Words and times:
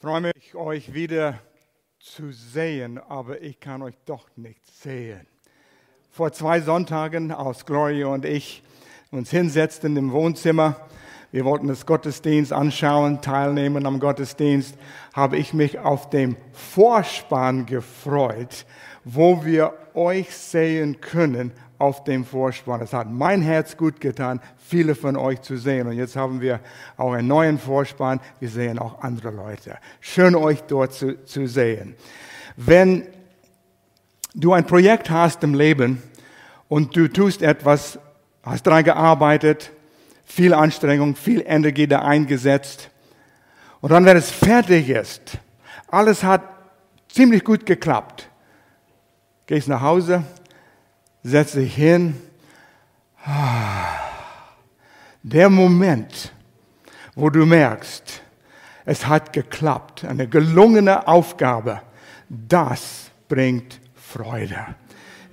freue 0.00 0.22
mich, 0.22 0.54
euch 0.54 0.94
wieder 0.94 1.38
zu 1.98 2.32
sehen, 2.32 2.96
aber 2.96 3.42
ich 3.42 3.60
kann 3.60 3.82
euch 3.82 3.98
doch 4.06 4.34
nicht 4.34 4.66
sehen. 4.66 5.26
Vor 6.10 6.32
zwei 6.32 6.62
Sonntagen, 6.62 7.30
als 7.32 7.66
Gloria 7.66 8.06
und 8.06 8.24
ich 8.24 8.62
uns 9.10 9.30
hinsetzten 9.30 9.98
im 9.98 10.10
Wohnzimmer, 10.12 10.88
wir 11.32 11.44
wollten 11.44 11.68
das 11.68 11.86
Gottesdienst 11.86 12.52
anschauen, 12.52 13.20
teilnehmen 13.20 13.86
am 13.86 14.00
Gottesdienst, 14.00 14.74
habe 15.14 15.36
ich 15.36 15.54
mich 15.54 15.78
auf 15.78 16.10
dem 16.10 16.36
Vorspann 16.52 17.66
gefreut, 17.66 18.66
wo 19.04 19.44
wir 19.44 19.74
euch 19.94 20.34
sehen 20.34 21.00
können 21.00 21.52
auf 21.78 22.04
dem 22.04 22.24
Vorspann. 22.24 22.82
Es 22.82 22.92
hat 22.92 23.10
mein 23.10 23.42
Herz 23.42 23.76
gut 23.76 24.00
getan, 24.00 24.40
viele 24.58 24.94
von 24.94 25.16
euch 25.16 25.40
zu 25.40 25.56
sehen. 25.56 25.86
Und 25.86 25.96
jetzt 25.96 26.14
haben 26.14 26.40
wir 26.40 26.60
auch 26.96 27.12
einen 27.12 27.28
neuen 27.28 27.58
Vorspann. 27.58 28.20
Wir 28.38 28.50
sehen 28.50 28.78
auch 28.78 29.00
andere 29.00 29.30
Leute. 29.30 29.78
Schön, 30.00 30.34
euch 30.34 30.62
dort 30.64 30.92
zu, 30.92 31.24
zu 31.24 31.46
sehen. 31.46 31.94
Wenn 32.56 33.06
du 34.34 34.52
ein 34.52 34.66
Projekt 34.66 35.10
hast 35.10 35.42
im 35.42 35.54
Leben 35.54 36.02
und 36.68 36.94
du 36.94 37.08
tust 37.08 37.40
etwas, 37.40 37.98
hast 38.42 38.66
daran 38.66 38.84
gearbeitet, 38.84 39.72
viel 40.30 40.54
Anstrengung, 40.54 41.16
viel 41.16 41.42
Energie 41.44 41.88
da 41.88 42.02
eingesetzt. 42.02 42.90
Und 43.80 43.90
dann, 43.90 44.04
wenn 44.04 44.16
es 44.16 44.30
fertig 44.30 44.88
ist, 44.88 45.38
alles 45.88 46.22
hat 46.22 46.42
ziemlich 47.08 47.42
gut 47.42 47.66
geklappt. 47.66 48.28
Gehst 49.46 49.66
nach 49.66 49.80
Hause, 49.80 50.22
setz 51.24 51.52
dich 51.52 51.74
hin. 51.74 52.16
Der 55.22 55.50
Moment, 55.50 56.32
wo 57.16 57.28
du 57.28 57.44
merkst, 57.44 58.22
es 58.84 59.06
hat 59.06 59.32
geklappt, 59.32 60.04
eine 60.04 60.28
gelungene 60.28 61.08
Aufgabe, 61.08 61.82
das 62.28 63.10
bringt 63.28 63.80
Freude. 63.94 64.64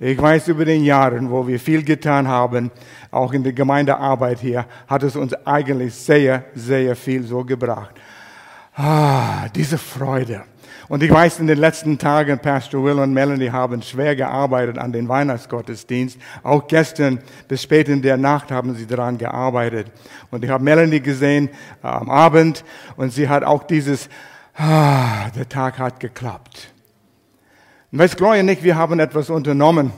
Ich 0.00 0.20
weiß 0.20 0.48
über 0.48 0.64
den 0.64 0.84
Jahren, 0.84 1.28
wo 1.30 1.46
wir 1.46 1.58
viel 1.58 1.82
getan 1.82 2.28
haben, 2.28 2.70
auch 3.10 3.32
in 3.32 3.42
der 3.42 3.52
Gemeindearbeit 3.52 4.38
hier, 4.38 4.64
hat 4.86 5.02
es 5.02 5.16
uns 5.16 5.34
eigentlich 5.44 5.92
sehr, 5.94 6.44
sehr 6.54 6.94
viel 6.94 7.24
so 7.24 7.42
gebracht. 7.44 7.94
Ah, 8.76 9.48
diese 9.48 9.76
Freude. 9.76 10.44
Und 10.88 11.02
ich 11.02 11.10
weiß, 11.10 11.40
in 11.40 11.48
den 11.48 11.58
letzten 11.58 11.98
Tagen, 11.98 12.38
Pastor 12.38 12.82
Will 12.84 12.98
und 13.00 13.12
Melanie 13.12 13.50
haben 13.50 13.82
schwer 13.82 14.14
gearbeitet 14.14 14.78
an 14.78 14.92
den 14.92 15.08
Weihnachtsgottesdienst. 15.08 16.16
Auch 16.44 16.66
gestern 16.68 17.18
bis 17.48 17.62
spät 17.64 17.88
in 17.88 18.00
der 18.00 18.16
Nacht 18.16 18.52
haben 18.52 18.74
sie 18.76 18.86
daran 18.86 19.18
gearbeitet. 19.18 19.90
Und 20.30 20.44
ich 20.44 20.50
habe 20.50 20.62
Melanie 20.62 21.00
gesehen 21.00 21.48
äh, 21.82 21.88
am 21.88 22.08
Abend 22.08 22.64
und 22.96 23.12
sie 23.12 23.28
hat 23.28 23.42
auch 23.42 23.64
dieses, 23.64 24.08
ah, 24.56 25.28
der 25.36 25.48
Tag 25.48 25.78
hat 25.78 25.98
geklappt. 25.98 26.72
Und 27.90 27.98
weißt 28.00 28.18
Gloria 28.18 28.42
nicht, 28.42 28.62
wir 28.62 28.76
haben 28.76 29.00
etwas 29.00 29.30
unternommen 29.30 29.92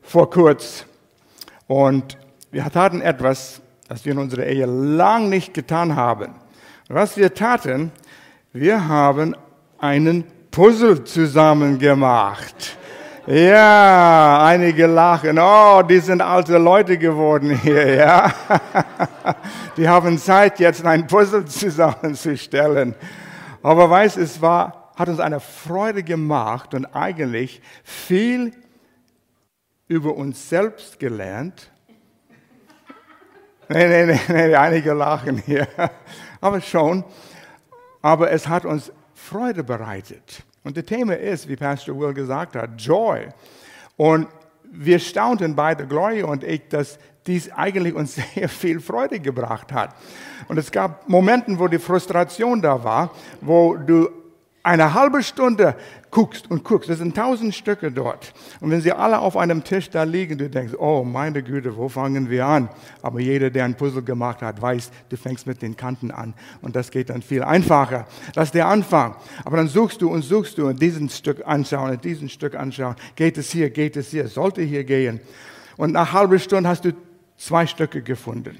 vor 0.00 0.30
kurz. 0.30 0.86
Und 1.66 2.16
wir 2.50 2.64
taten 2.70 3.02
etwas, 3.02 3.60
das 3.88 4.04
wir 4.04 4.12
in 4.12 4.18
unserer 4.18 4.44
Ehe 4.44 4.64
lang 4.66 5.28
nicht 5.28 5.52
getan 5.52 5.94
haben. 5.94 6.34
Was 6.88 7.16
wir 7.16 7.34
taten, 7.34 7.92
wir 8.52 8.88
haben 8.88 9.36
einen 9.78 10.24
Puzzle 10.50 11.04
zusammen 11.04 11.78
gemacht. 11.78 12.78
Ja, 13.26 14.42
einige 14.44 14.86
lachen. 14.86 15.38
Oh, 15.38 15.82
die 15.82 15.98
sind 15.98 16.20
alte 16.22 16.58
Leute 16.58 16.96
geworden 16.96 17.58
hier, 17.58 17.94
ja. 17.96 18.32
Die 19.76 19.88
haben 19.88 20.16
Zeit, 20.18 20.60
jetzt 20.60 20.84
ein 20.84 21.06
Puzzle 21.06 21.44
zusammenzustellen. 21.46 22.94
Aber 23.62 23.88
weiß, 23.90 24.16
es 24.18 24.40
war, 24.40 24.83
hat 24.96 25.08
uns 25.08 25.20
eine 25.20 25.40
Freude 25.40 26.02
gemacht 26.02 26.74
und 26.74 26.86
eigentlich 26.86 27.60
viel 27.82 28.52
über 29.88 30.14
uns 30.14 30.48
selbst 30.48 30.98
gelernt. 30.98 31.70
Nee, 33.66 33.88
nee, 33.88 34.04
nee, 34.04 34.20
nee, 34.28 34.54
einige 34.54 34.92
lachen 34.92 35.38
hier. 35.38 35.66
Aber 36.42 36.60
schon. 36.60 37.02
Aber 38.02 38.30
es 38.30 38.46
hat 38.46 38.66
uns 38.66 38.92
Freude 39.14 39.64
bereitet. 39.64 40.42
Und 40.64 40.76
das 40.76 40.84
Thema 40.84 41.16
ist, 41.16 41.48
wie 41.48 41.56
Pastor 41.56 41.98
Will 41.98 42.12
gesagt 42.12 42.56
hat, 42.56 42.72
Joy. 42.76 43.28
Und 43.96 44.28
wir 44.70 44.98
staunten 44.98 45.56
beide, 45.56 45.86
Gloria 45.86 46.26
und 46.26 46.44
ich, 46.44 46.68
dass 46.68 46.98
dies 47.26 47.50
eigentlich 47.50 47.94
uns 47.94 48.14
sehr 48.34 48.48
viel 48.50 48.80
Freude 48.80 49.20
gebracht 49.20 49.72
hat. 49.72 49.94
Und 50.48 50.58
es 50.58 50.70
gab 50.70 51.08
Momente, 51.08 51.58
wo 51.58 51.68
die 51.68 51.78
Frustration 51.78 52.60
da 52.60 52.84
war, 52.84 53.10
wo 53.40 53.76
du 53.76 54.10
eine 54.64 54.94
halbe 54.94 55.22
Stunde 55.22 55.76
guckst 56.10 56.50
und 56.50 56.64
guckst, 56.64 56.88
das 56.88 56.98
sind 56.98 57.14
tausend 57.14 57.54
Stücke 57.54 57.92
dort. 57.92 58.32
Und 58.60 58.70
wenn 58.70 58.80
sie 58.80 58.92
alle 58.92 59.18
auf 59.18 59.36
einem 59.36 59.62
Tisch 59.62 59.90
da 59.90 60.04
liegen, 60.04 60.38
du 60.38 60.48
denkst, 60.48 60.72
oh 60.78 61.04
meine 61.04 61.42
Güte, 61.42 61.76
wo 61.76 61.88
fangen 61.88 62.30
wir 62.30 62.46
an? 62.46 62.70
Aber 63.02 63.20
jeder, 63.20 63.50
der 63.50 63.66
ein 63.66 63.76
Puzzle 63.76 64.02
gemacht 64.02 64.40
hat, 64.40 64.62
weiß, 64.62 64.90
du 65.10 65.16
fängst 65.18 65.46
mit 65.46 65.60
den 65.60 65.76
Kanten 65.76 66.10
an. 66.10 66.32
Und 66.62 66.76
das 66.76 66.90
geht 66.90 67.10
dann 67.10 67.20
viel 67.20 67.42
einfacher. 67.42 68.06
Das 68.34 68.48
ist 68.48 68.54
der 68.54 68.66
Anfang. 68.66 69.16
Aber 69.44 69.58
dann 69.58 69.68
suchst 69.68 70.00
du 70.00 70.10
und 70.10 70.22
suchst 70.22 70.56
du 70.56 70.66
und 70.68 70.80
diesen 70.80 71.10
Stück 71.10 71.46
anschauen 71.46 71.90
und 71.90 72.04
diesen 72.04 72.30
Stück 72.30 72.54
anschauen. 72.54 72.96
Geht 73.16 73.36
es 73.36 73.50
hier, 73.50 73.68
geht 73.68 73.96
es 73.96 74.10
hier, 74.10 74.28
sollte 74.28 74.62
hier 74.62 74.84
gehen. 74.84 75.20
Und 75.76 75.92
nach 75.92 76.14
halber 76.14 76.38
Stunde 76.38 76.70
hast 76.70 76.86
du 76.86 76.92
zwei 77.36 77.66
Stücke 77.66 78.00
gefunden. 78.00 78.56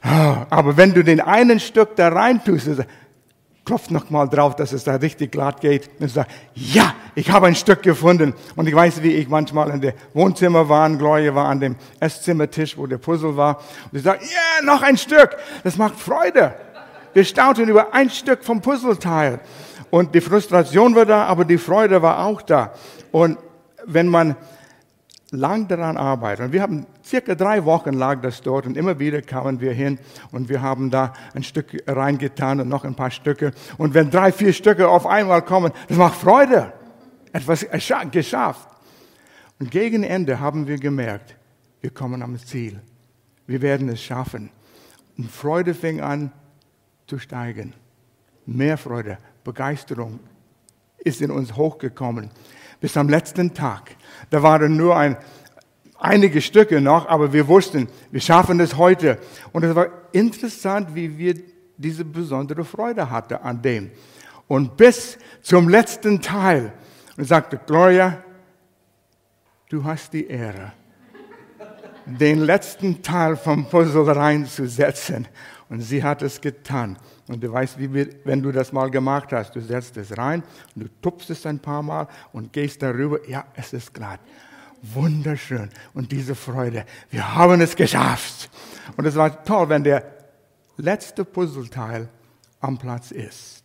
Aber 0.00 0.76
wenn 0.76 0.94
du 0.94 1.02
den 1.04 1.20
einen 1.20 1.60
Stück 1.60 1.96
da 1.96 2.08
rein 2.08 2.42
tust, 2.42 2.68
klopft 3.68 3.90
nochmal 3.90 4.30
drauf, 4.30 4.56
dass 4.56 4.72
es 4.72 4.84
da 4.84 4.94
richtig 4.94 5.30
glatt 5.30 5.60
geht 5.60 5.90
und 6.00 6.10
sagt, 6.10 6.30
ja, 6.54 6.94
ich 7.14 7.30
habe 7.30 7.48
ein 7.48 7.54
Stück 7.54 7.82
gefunden. 7.82 8.32
Und 8.56 8.66
ich 8.66 8.74
weiß, 8.74 9.02
wie 9.02 9.12
ich 9.12 9.28
manchmal 9.28 9.68
in 9.68 9.82
dem 9.82 9.92
Wohnzimmer 10.14 10.70
war, 10.70 10.86
und 10.86 10.96
Gloria 10.96 11.34
war 11.34 11.48
an 11.48 11.60
dem 11.60 11.76
Esszimmertisch, 12.00 12.78
wo 12.78 12.86
der 12.86 12.96
Puzzle 12.96 13.36
war. 13.36 13.58
Und 13.92 13.98
ich 13.98 14.04
sage, 14.04 14.20
ja, 14.22 14.64
noch 14.64 14.80
ein 14.80 14.96
Stück. 14.96 15.36
Das 15.64 15.76
macht 15.76 16.00
Freude. 16.00 16.54
Wir 17.12 17.26
staunten 17.26 17.68
über 17.68 17.92
ein 17.92 18.08
Stück 18.08 18.42
vom 18.42 18.62
Puzzleteil. 18.62 19.38
Und 19.90 20.14
die 20.14 20.22
Frustration 20.22 20.94
war 20.94 21.04
da, 21.04 21.26
aber 21.26 21.44
die 21.44 21.58
Freude 21.58 22.00
war 22.00 22.24
auch 22.24 22.40
da. 22.40 22.72
Und 23.12 23.36
wenn 23.84 24.08
man 24.08 24.34
lang 25.30 25.68
daran 25.68 25.96
arbeiten. 25.96 26.44
Und 26.44 26.52
wir 26.52 26.62
haben 26.62 26.86
circa 27.04 27.34
drei 27.34 27.64
Wochen 27.64 27.92
lag 27.92 28.20
das 28.22 28.40
dort 28.40 28.66
und 28.66 28.76
immer 28.76 28.98
wieder 28.98 29.20
kamen 29.20 29.60
wir 29.60 29.72
hin 29.72 29.98
und 30.30 30.48
wir 30.48 30.62
haben 30.62 30.90
da 30.90 31.12
ein 31.34 31.42
Stück 31.42 31.82
reingetan 31.86 32.60
und 32.60 32.68
noch 32.68 32.84
ein 32.84 32.94
paar 32.94 33.10
Stücke. 33.10 33.52
Und 33.76 33.94
wenn 33.94 34.10
drei, 34.10 34.32
vier 34.32 34.52
Stücke 34.52 34.88
auf 34.88 35.06
einmal 35.06 35.42
kommen, 35.42 35.72
das 35.88 35.98
macht 35.98 36.16
Freude. 36.16 36.72
Etwas 37.32 37.66
geschafft. 38.10 38.68
Und 39.58 39.70
gegen 39.70 40.02
Ende 40.02 40.40
haben 40.40 40.66
wir 40.66 40.78
gemerkt, 40.78 41.36
wir 41.80 41.90
kommen 41.90 42.22
am 42.22 42.38
Ziel. 42.38 42.80
Wir 43.46 43.60
werden 43.60 43.88
es 43.88 44.02
schaffen. 44.02 44.50
Und 45.18 45.30
Freude 45.30 45.74
fing 45.74 46.00
an 46.00 46.32
zu 47.06 47.18
steigen. 47.18 47.74
Mehr 48.46 48.78
Freude, 48.78 49.18
Begeisterung 49.44 50.20
ist 50.98 51.20
in 51.20 51.30
uns 51.30 51.54
hochgekommen 51.54 52.30
bis 52.80 52.96
am 52.96 53.08
letzten 53.08 53.54
Tag. 53.54 53.96
Da 54.30 54.42
waren 54.42 54.76
nur 54.76 54.96
ein, 54.96 55.16
einige 55.98 56.40
Stücke 56.40 56.80
noch, 56.80 57.08
aber 57.08 57.32
wir 57.32 57.48
wussten, 57.48 57.88
wir 58.10 58.20
schaffen 58.20 58.60
es 58.60 58.76
heute. 58.76 59.18
Und 59.52 59.64
es 59.64 59.74
war 59.74 59.88
interessant, 60.12 60.94
wie 60.94 61.16
wir 61.18 61.34
diese 61.76 62.04
besondere 62.04 62.64
Freude 62.64 63.10
hatten 63.10 63.34
an 63.34 63.62
dem. 63.62 63.90
Und 64.46 64.76
bis 64.76 65.18
zum 65.42 65.68
letzten 65.68 66.20
Teil 66.20 66.72
und 67.16 67.24
sagte, 67.24 67.60
Gloria, 67.66 68.22
du 69.68 69.84
hast 69.84 70.12
die 70.12 70.26
Ehre, 70.26 70.72
den 72.06 72.40
letzten 72.40 73.02
Teil 73.02 73.36
vom 73.36 73.68
Puzzle 73.68 74.10
reinzusetzen. 74.10 75.28
Und 75.68 75.82
sie 75.82 76.02
hat 76.02 76.22
es 76.22 76.40
getan. 76.40 76.96
Und 77.26 77.42
du 77.42 77.52
weißt, 77.52 77.78
wie 77.78 77.92
wir, 77.92 78.08
wenn 78.24 78.42
du 78.42 78.52
das 78.52 78.72
mal 78.72 78.90
gemacht 78.90 79.32
hast, 79.32 79.54
du 79.54 79.60
setzt 79.60 79.96
es 79.98 80.16
rein 80.16 80.42
und 80.74 80.84
du 80.84 80.88
tupfst 81.02 81.30
es 81.30 81.44
ein 81.44 81.58
paar 81.58 81.82
Mal 81.82 82.08
und 82.32 82.52
gehst 82.52 82.82
darüber. 82.82 83.18
Ja, 83.28 83.44
es 83.54 83.72
ist 83.74 83.92
glatt. 83.92 84.20
Wunderschön. 84.82 85.68
Und 85.92 86.10
diese 86.10 86.34
Freude. 86.34 86.86
Wir 87.10 87.34
haben 87.34 87.60
es 87.60 87.76
geschafft. 87.76 88.48
Und 88.96 89.04
es 89.04 89.16
war 89.16 89.44
toll, 89.44 89.68
wenn 89.68 89.84
der 89.84 90.04
letzte 90.78 91.24
Puzzleteil 91.24 92.08
am 92.60 92.78
Platz 92.78 93.10
ist. 93.10 93.62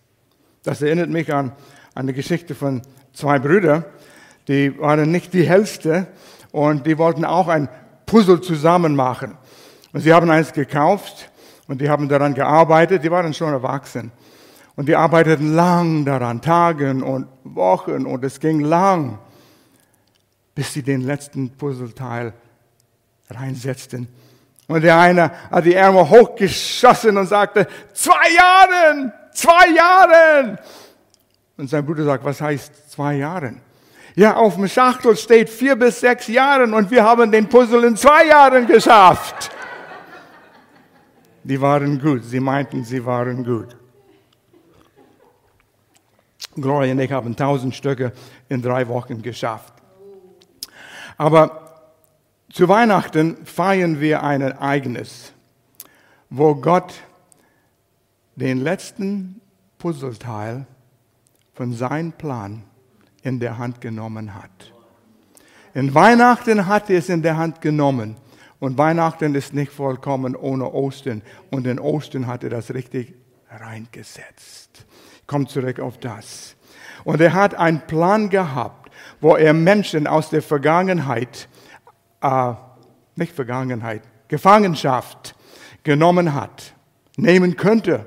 Das 0.63 0.81
erinnert 0.81 1.09
mich 1.09 1.33
an 1.33 1.53
eine 1.95 2.13
Geschichte 2.13 2.53
von 2.55 2.81
zwei 3.13 3.39
Brüdern. 3.39 3.85
Die 4.49 4.77
waren 4.77 5.09
nicht 5.09 5.33
die 5.33 5.47
hellste 5.47 6.07
und 6.51 6.85
die 6.85 6.97
wollten 6.97 7.23
auch 7.23 7.47
ein 7.47 7.69
Puzzle 8.05 8.41
zusammen 8.41 8.95
machen. 8.95 9.37
Und 9.93 10.01
sie 10.01 10.13
haben 10.13 10.29
eins 10.29 10.51
gekauft 10.51 11.29
und 11.67 11.79
die 11.79 11.89
haben 11.89 12.09
daran 12.09 12.33
gearbeitet, 12.33 13.03
die 13.03 13.11
waren 13.11 13.33
schon 13.33 13.53
erwachsen. 13.53 14.11
Und 14.75 14.87
die 14.87 14.95
arbeiteten 14.95 15.53
lang 15.53 16.03
daran, 16.03 16.41
Tagen 16.41 17.03
und 17.03 17.27
Wochen 17.43 18.05
und 18.05 18.23
es 18.23 18.39
ging 18.39 18.59
lang, 18.61 19.19
bis 20.55 20.73
sie 20.73 20.81
den 20.81 21.01
letzten 21.01 21.51
Puzzleteil 21.51 22.33
reinsetzten. 23.29 24.07
Und 24.67 24.81
der 24.81 24.97
eine 24.97 25.31
hat 25.51 25.65
die 25.65 25.75
Ärmel 25.75 26.09
hochgeschossen 26.09 27.17
und 27.17 27.27
sagte, 27.27 27.67
zwei 27.93 28.31
Jahre, 28.35 29.13
zwei 29.33 29.69
Jahren. 29.69 30.57
Und 31.57 31.69
sein 31.69 31.85
Bruder 31.85 32.05
sagt, 32.05 32.23
was 32.23 32.41
heißt 32.41 32.91
zwei 32.91 33.15
Jahren? 33.15 33.61
Ja, 34.15 34.35
auf 34.35 34.55
dem 34.55 34.67
Schachtel 34.67 35.15
steht 35.15 35.49
vier 35.49 35.75
bis 35.75 35.99
sechs 35.99 36.27
Jahren 36.27 36.73
und 36.73 36.89
wir 36.91 37.03
haben 37.03 37.31
den 37.31 37.47
Puzzle 37.49 37.83
in 37.83 37.95
zwei 37.95 38.25
Jahren 38.25 38.67
geschafft. 38.67 39.52
Die 41.43 41.59
waren 41.59 41.99
gut, 41.99 42.23
sie 42.23 42.39
meinten, 42.39 42.83
sie 42.83 43.05
waren 43.05 43.43
gut. 43.43 43.75
Gloria 46.55 46.91
und 46.91 46.99
ich 46.99 47.11
haben 47.11 47.35
tausend 47.35 47.75
Stücke 47.75 48.13
in 48.47 48.61
drei 48.61 48.87
Wochen 48.87 49.21
geschafft. 49.21 49.73
Aber 51.17 51.63
zu 52.51 52.69
Weihnachten 52.69 53.45
feiern 53.45 53.99
wir 53.99 54.23
ein 54.23 54.41
Ereignis, 54.41 55.33
wo 56.29 56.55
Gott 56.55 56.93
den 58.35 58.59
letzten 58.59 59.41
Puzzleteil 59.79 60.65
von 61.53 61.73
seinem 61.73 62.11
Plan 62.13 62.63
in 63.21 63.39
der 63.39 63.57
Hand 63.57 63.81
genommen 63.81 64.35
hat. 64.35 64.71
In 65.73 65.93
Weihnachten 65.95 66.67
hat 66.67 66.89
er 66.89 66.99
es 66.99 67.09
in 67.09 67.23
der 67.23 67.37
Hand 67.37 67.61
genommen. 67.61 68.15
Und 68.63 68.77
Weihnachten 68.77 69.35
ist 69.35 69.53
nicht 69.53 69.73
vollkommen 69.73 70.37
ohne 70.37 70.71
Ostern. 70.71 71.21
Und 71.51 71.67
in 71.67 71.79
Ostern 71.79 72.27
hat 72.27 72.45
er 72.45 72.49
das 72.49 72.73
richtig 72.73 73.13
reingesetzt. 73.49 74.85
Kommt 75.27 75.49
zurück 75.49 75.81
auf 75.81 75.97
das. 75.97 76.55
Und 77.03 77.19
er 77.19 77.33
hat 77.33 77.55
einen 77.55 77.81
Plan 77.81 78.29
gehabt, 78.29 78.89
wo 79.19 79.35
er 79.35 79.53
Menschen 79.53 80.07
aus 80.07 80.29
der 80.29 80.41
Vergangenheit, 80.41 81.49
äh, 82.21 82.53
nicht 83.17 83.33
Vergangenheit, 83.33 84.03
Gefangenschaft 84.29 85.35
genommen 85.83 86.33
hat, 86.33 86.73
nehmen 87.17 87.57
könnte. 87.57 88.05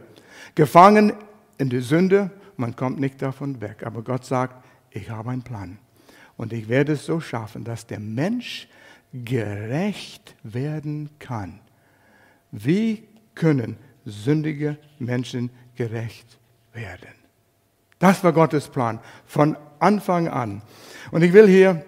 Gefangen 0.54 1.12
in 1.58 1.68
die 1.68 1.80
Sünde, 1.80 2.30
man 2.56 2.74
kommt 2.74 2.98
nicht 2.98 3.20
davon 3.20 3.60
weg. 3.60 3.82
Aber 3.84 4.00
Gott 4.00 4.24
sagt, 4.24 4.64
ich 4.88 5.10
habe 5.10 5.32
einen 5.32 5.42
Plan. 5.42 5.76
Und 6.38 6.54
ich 6.54 6.70
werde 6.70 6.94
es 6.94 7.04
so 7.04 7.20
schaffen, 7.20 7.62
dass 7.62 7.86
der 7.86 8.00
Mensch 8.00 8.68
gerecht 9.12 10.34
werden 10.42 11.10
kann. 11.18 11.60
Wie 12.50 13.04
können 13.34 13.76
sündige 14.04 14.78
Menschen 14.98 15.50
gerecht 15.74 16.38
werden? 16.72 17.14
Das 17.98 18.22
war 18.22 18.32
Gottes 18.32 18.68
Plan 18.68 19.00
von 19.26 19.56
Anfang 19.78 20.28
an. 20.28 20.62
Und 21.10 21.22
ich 21.22 21.32
will 21.32 21.48
hier 21.48 21.84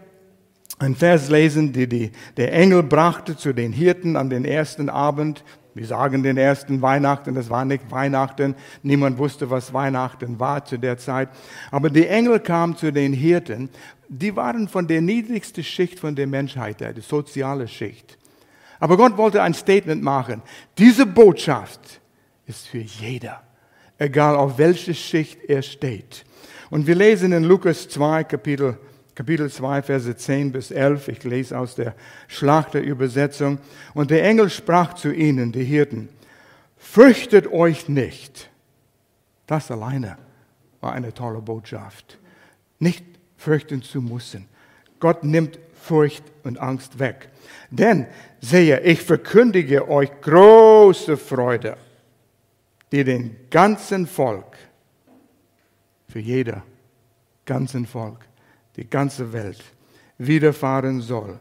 einen 0.78 0.94
Vers 0.94 1.28
lesen, 1.28 1.72
die, 1.72 1.88
die 1.88 2.12
der 2.36 2.52
Engel 2.52 2.82
brachte 2.82 3.36
zu 3.36 3.52
den 3.52 3.72
Hirten 3.72 4.16
an 4.16 4.30
den 4.30 4.44
ersten 4.44 4.88
Abend. 4.88 5.44
Wir 5.78 5.86
sagen 5.86 6.22
den 6.22 6.36
ersten 6.36 6.82
Weihnachten, 6.82 7.34
das 7.34 7.48
war 7.48 7.64
nicht 7.64 7.90
Weihnachten. 7.90 8.54
Niemand 8.82 9.16
wusste, 9.16 9.48
was 9.48 9.72
Weihnachten 9.72 10.38
war 10.38 10.64
zu 10.64 10.76
der 10.76 10.98
Zeit. 10.98 11.28
Aber 11.70 11.88
die 11.88 12.06
Engel 12.06 12.40
kamen 12.40 12.76
zu 12.76 12.92
den 12.92 13.12
Hirten. 13.12 13.70
Die 14.08 14.34
waren 14.36 14.68
von 14.68 14.86
der 14.86 15.00
niedrigsten 15.00 15.64
Schicht 15.64 16.00
von 16.00 16.14
der 16.14 16.26
Menschheit, 16.26 16.80
die 16.96 17.00
soziale 17.00 17.68
Schicht. 17.68 18.18
Aber 18.80 18.96
Gott 18.96 19.16
wollte 19.16 19.42
ein 19.42 19.54
Statement 19.54 20.02
machen. 20.02 20.42
Diese 20.76 21.06
Botschaft 21.06 22.00
ist 22.46 22.68
für 22.68 22.78
jeder 22.78 23.42
egal 23.98 24.36
auf 24.36 24.58
welche 24.58 24.94
Schicht 24.94 25.44
er 25.48 25.62
steht. 25.62 26.24
Und 26.70 26.86
wir 26.86 26.94
lesen 26.94 27.32
in 27.32 27.44
Lukas 27.44 27.88
2, 27.88 28.24
Kapitel, 28.24 28.78
Kapitel 29.18 29.50
2, 29.50 29.82
Verse 29.82 30.16
10 30.16 30.52
bis 30.52 30.70
11. 30.70 31.08
Ich 31.08 31.24
lese 31.24 31.58
aus 31.58 31.74
der 31.74 31.96
Schlachterübersetzung. 32.28 33.58
Und 33.92 34.12
der 34.12 34.22
Engel 34.22 34.48
sprach 34.48 34.94
zu 34.94 35.12
ihnen, 35.12 35.50
die 35.50 35.64
Hirten, 35.64 36.08
fürchtet 36.76 37.48
euch 37.48 37.88
nicht. 37.88 38.48
Das 39.48 39.72
alleine 39.72 40.18
war 40.80 40.92
eine 40.92 41.12
tolle 41.12 41.40
Botschaft. 41.40 42.16
Nicht 42.78 43.04
fürchten 43.36 43.82
zu 43.82 44.00
müssen. 44.00 44.46
Gott 45.00 45.24
nimmt 45.24 45.58
Furcht 45.74 46.22
und 46.44 46.60
Angst 46.60 47.00
weg. 47.00 47.28
Denn, 47.72 48.06
sehe, 48.40 48.82
ich 48.82 49.02
verkündige 49.02 49.88
euch 49.88 50.12
große 50.20 51.16
Freude 51.16 51.76
die 52.92 53.02
den 53.02 53.36
ganzen 53.50 54.06
Volk, 54.06 54.56
für 56.08 56.20
jeder 56.20 56.62
ganzen 57.44 57.84
Volk, 57.84 58.27
die 58.78 58.88
ganze 58.88 59.32
Welt 59.32 59.62
widerfahren 60.18 61.00
soll. 61.00 61.40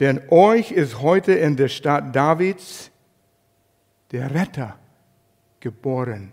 Denn 0.00 0.22
euch 0.30 0.72
ist 0.72 1.02
heute 1.02 1.32
in 1.32 1.56
der 1.56 1.68
Stadt 1.68 2.16
Davids 2.16 2.90
der 4.10 4.34
Retter 4.34 4.78
geboren. 5.60 6.32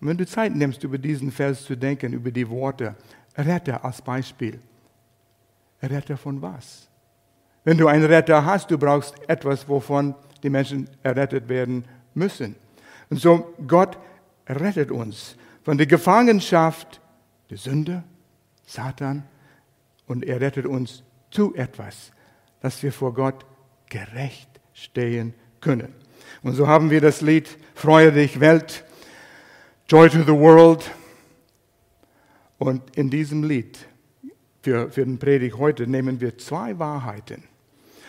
Und 0.00 0.08
wenn 0.08 0.16
du 0.16 0.24
Zeit 0.24 0.54
nimmst, 0.54 0.84
über 0.84 0.96
diesen 0.96 1.32
Vers 1.32 1.64
zu 1.64 1.76
denken, 1.76 2.12
über 2.12 2.30
die 2.30 2.48
Worte 2.48 2.94
Retter 3.36 3.84
als 3.84 4.00
Beispiel. 4.00 4.60
Retter 5.82 6.16
von 6.16 6.40
was? 6.40 6.88
Wenn 7.64 7.76
du 7.76 7.88
einen 7.88 8.04
Retter 8.04 8.44
hast, 8.44 8.70
du 8.70 8.78
brauchst 8.78 9.14
etwas, 9.28 9.68
wovon 9.68 10.14
die 10.42 10.50
Menschen 10.50 10.88
errettet 11.02 11.48
werden 11.48 11.84
müssen. 12.14 12.54
Und 13.08 13.20
so 13.20 13.54
Gott 13.66 13.98
rettet 14.48 14.90
uns 14.90 15.36
von 15.62 15.76
der 15.76 15.86
Gefangenschaft 15.86 17.00
der 17.50 17.58
Sünde, 17.58 18.04
Satan, 18.66 19.24
und 20.10 20.24
er 20.24 20.40
rettet 20.40 20.66
uns 20.66 21.04
zu 21.30 21.54
etwas, 21.54 22.10
dass 22.58 22.82
wir 22.82 22.92
vor 22.92 23.14
Gott 23.14 23.46
gerecht 23.88 24.48
stehen 24.72 25.34
können. 25.60 25.94
Und 26.42 26.54
so 26.54 26.66
haben 26.66 26.90
wir 26.90 27.00
das 27.00 27.20
Lied 27.20 27.56
Freue 27.76 28.10
dich 28.10 28.40
Welt, 28.40 28.84
Joy 29.88 30.10
to 30.10 30.24
the 30.24 30.32
World. 30.32 30.90
Und 32.58 32.96
in 32.96 33.08
diesem 33.08 33.44
Lied, 33.44 33.86
für, 34.62 34.90
für 34.90 35.04
den 35.04 35.20
Predigt 35.20 35.56
heute, 35.58 35.86
nehmen 35.86 36.20
wir 36.20 36.36
zwei 36.38 36.76
Wahrheiten. 36.80 37.44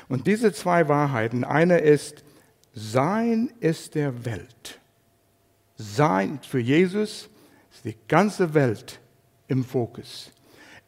Und 0.10 0.26
diese 0.26 0.54
zwei 0.54 0.88
Wahrheiten, 0.88 1.44
eine 1.44 1.78
ist, 1.78 2.24
sein 2.74 3.54
ist 3.60 3.94
der 3.94 4.26
Welt. 4.26 4.80
Sein 5.76 6.40
für 6.42 6.60
Jesus 6.60 7.30
ist 7.72 7.86
die 7.86 7.96
ganze 8.08 8.56
Welt 8.56 9.00
im 9.48 9.64
Fokus. 9.64 10.32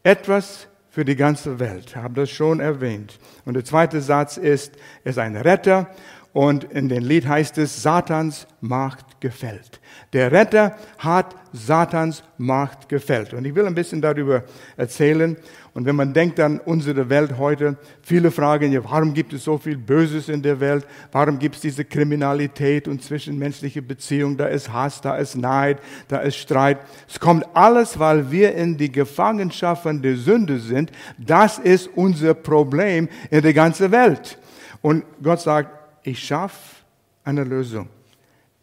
Etwas 0.02 0.68
für 0.94 1.04
die 1.04 1.16
ganze 1.16 1.60
Welt, 1.60 1.86
ich 1.88 1.96
habe 1.96 2.14
das 2.14 2.30
schon 2.30 2.60
erwähnt. 2.60 3.18
Und 3.46 3.56
der 3.56 3.66
zweite 3.66 4.00
Satz 4.00 4.38
ist, 4.38 4.76
er 5.04 5.10
ist 5.10 5.18
ein 5.18 5.36
Retter 5.36 5.88
und 6.34 6.64
in 6.64 6.90
dem 6.90 7.04
Lied 7.04 7.28
heißt 7.28 7.60
es, 7.60 7.84
Satans 7.84 8.48
Macht 8.60 9.22
gefällt. 9.22 9.80
Der 10.14 10.32
Retter 10.32 10.76
hat 10.98 11.36
Satans 11.52 12.24
Macht 12.38 12.90
gefällt. 12.90 13.36
Und 13.36 13.46
ich 13.46 13.54
will 13.54 13.68
ein 13.68 13.76
bisschen 13.76 14.02
darüber 14.02 14.44
erzählen. 14.76 15.38
Und 15.76 15.86
wenn 15.86 15.96
man 15.96 16.12
denkt 16.12 16.40
an 16.40 16.60
unsere 16.60 17.08
Welt 17.10 17.38
heute, 17.38 17.78
viele 18.02 18.32
fragen 18.32 18.72
ja, 18.72 18.84
warum 18.84 19.14
gibt 19.14 19.34
es 19.34 19.44
so 19.44 19.60
viel 19.60 19.78
Böses 19.78 20.28
in 20.28 20.42
der 20.42 20.60
Welt? 20.60 20.88
Warum 21.12 21.38
gibt 21.38 21.56
es 21.56 21.62
diese 21.62 21.86
Kriminalität 21.86 22.88
und 22.88 23.04
zwischenmenschliche 23.04 23.84
Beziehungen? 23.84 24.36
Da 24.36 24.48
ist 24.48 24.74
Hass, 24.74 25.02
da 25.02 25.18
ist 25.18 25.36
Neid, 25.36 25.78
da 26.08 26.18
ist 26.18 26.38
Streit. 26.38 26.80
Es 27.08 27.20
kommt 27.20 27.46
alles, 27.54 28.00
weil 28.00 28.32
wir 28.32 28.56
in 28.56 28.76
die 28.76 28.92
Gefangenschaft 28.92 29.84
von 29.84 30.02
der 30.02 30.16
Sünde 30.16 30.58
sind. 30.58 30.92
Das 31.20 31.60
ist 31.60 31.90
unser 31.96 32.34
Problem 32.34 33.08
in 33.30 33.44
der 33.44 33.54
ganzen 33.54 33.92
Welt. 33.92 34.40
Und 34.82 35.04
Gott 35.22 35.40
sagt, 35.40 35.83
ich 36.04 36.20
schaffe 36.20 36.84
eine 37.24 37.44
Lösung. 37.44 37.90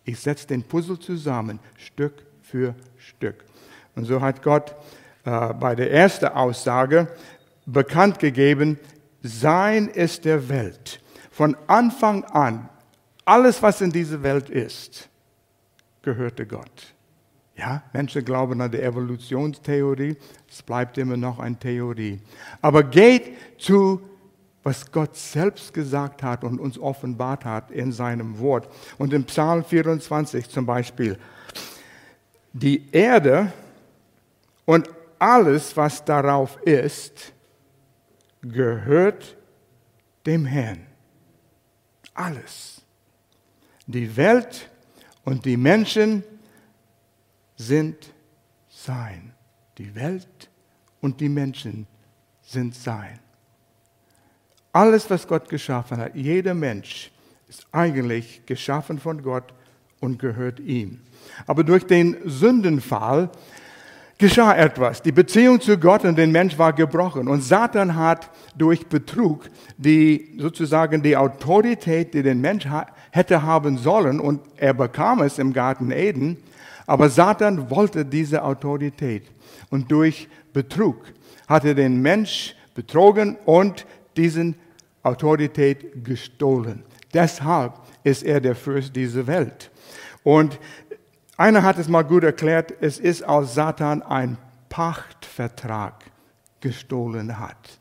Ich 0.05 0.19
setze 0.21 0.47
den 0.47 0.63
Puzzle 0.63 0.99
zusammen, 0.99 1.59
Stück 1.77 2.25
für 2.43 2.75
Stück. 2.97 3.45
Und 3.95 4.05
so 4.05 4.21
hat 4.21 4.43
Gott 4.43 4.75
äh, 5.25 5.53
bei 5.55 5.75
der 5.75 5.91
ersten 5.91 6.27
Aussage 6.27 7.09
bekannt 7.67 8.19
gegeben, 8.19 8.79
sein 9.23 9.89
ist 9.89 10.25
der 10.25 10.49
Welt. 10.49 11.01
Von 11.31 11.57
Anfang 11.67 12.25
an, 12.25 12.69
alles, 13.25 13.63
was 13.63 13.81
in 13.81 13.91
dieser 13.91 14.23
Welt 14.23 14.51
ist, 14.51 15.09
gehörte 16.03 16.47
Gott. 16.47 16.95
Ja, 17.57 17.83
Menschen 17.93 18.25
glauben 18.25 18.61
an 18.63 18.71
die 18.71 18.81
Evolutionstheorie, 18.81 20.17
es 20.49 20.63
bleibt 20.63 20.97
immer 20.97 21.17
noch 21.17 21.39
eine 21.39 21.59
Theorie. 21.59 22.21
Aber 22.63 22.83
geht 22.83 23.37
zu 23.59 24.01
was 24.63 24.91
Gott 24.93 25.17
selbst 25.17 25.73
gesagt 25.73 26.23
hat 26.23 26.45
und 26.45 26.61
uns 26.61 26.79
offenbart 26.79 27.45
hat 27.45 27.71
in 27.71 27.93
seinem 27.93 28.39
Wort. 28.39 28.69
Und 28.99 29.13
im 29.13 29.25
Psalm 29.25 29.65
24 29.65 30.49
zum 30.49 30.67
Beispiel, 30.67 31.19
die 32.53 32.91
Erde 32.93 33.53
und 34.67 34.89
alles, 35.19 35.77
was 35.77 36.05
darauf 36.05 36.61
ist, 36.63 37.33
gehört 38.43 39.37
dem 40.27 40.45
Herrn. 40.45 40.87
Alles. 42.15 42.83
Die 43.87 44.17
Welt 44.17 44.71
und 45.25 45.45
die 45.45 45.57
Menschen 45.57 46.23
sind 47.57 48.13
sein. 48.69 49.35
Die 49.79 49.95
Welt 49.95 50.51
und 51.01 51.21
die 51.21 51.29
Menschen 51.29 51.87
sind 52.43 52.75
sein. 52.75 53.19
Alles, 54.73 55.11
was 55.11 55.27
Gott 55.27 55.49
geschaffen 55.49 55.99
hat, 55.99 56.15
jeder 56.15 56.55
Mensch 56.55 57.11
ist 57.49 57.67
eigentlich 57.73 58.43
geschaffen 58.47 58.99
von 58.99 59.23
Gott 59.23 59.53
und 60.01 60.19
gehört 60.19 60.61
ihm. 60.61 61.01
Aber 61.47 61.65
durch 61.65 61.87
den 61.87 62.17
Sündenfall 62.25 63.31
geschah 64.21 64.55
etwas. 64.55 65.03
Die 65.03 65.13
Beziehung 65.13 65.61
zu 65.61 65.77
Gott 65.79 66.05
und 66.05 66.17
den 66.17 66.31
Mensch 66.31 66.57
war 66.59 66.73
gebrochen. 66.73 67.27
Und 67.27 67.43
Satan 67.43 67.97
hat 67.97 68.31
durch 68.55 68.87
Betrug 68.87 69.49
die, 69.77 70.37
sozusagen 70.39 71.03
die 71.03 71.17
Autorität, 71.17 72.15
die 72.15 72.23
den 72.23 72.41
Mensch 72.41 72.67
hätte 73.11 73.43
haben 73.43 73.79
sollen, 73.79 74.21
und 74.21 74.41
er 74.57 74.75
bekam 74.75 75.23
es 75.23 75.39
im 75.39 75.53
Garten 75.53 75.91
Eden, 75.91 76.37
aber 76.87 77.09
Satan 77.09 77.71
wollte 77.71 78.05
diese 78.05 78.45
Autorität. 78.45 79.25
Und 79.71 79.91
durch 79.91 80.29
Betrug 80.53 80.97
hat 81.49 81.65
er 81.65 81.75
den 81.75 82.03
Mensch 82.03 82.55
betrogen 82.75 83.37
und 83.45 83.87
diesen 84.21 84.55
Autorität 85.03 86.05
gestohlen. 86.05 86.85
Deshalb 87.15 87.73
ist 88.05 88.23
er 88.23 88.41
der 88.41 88.55
Fürst 88.55 88.95
dieser 88.95 89.27
Welt. 89.27 89.71
Und 90.23 90.61
einer 91.37 91.63
hat 91.63 91.79
es 91.79 91.89
mal 91.89 92.03
gut 92.03 92.23
erklärt, 92.23 92.75
es 92.83 92.99
ist, 92.99 93.23
als 93.23 93.55
Satan 93.55 94.03
ein 94.03 94.37
Pachtvertrag 94.69 96.05
gestohlen 96.61 97.39
hat. 97.39 97.81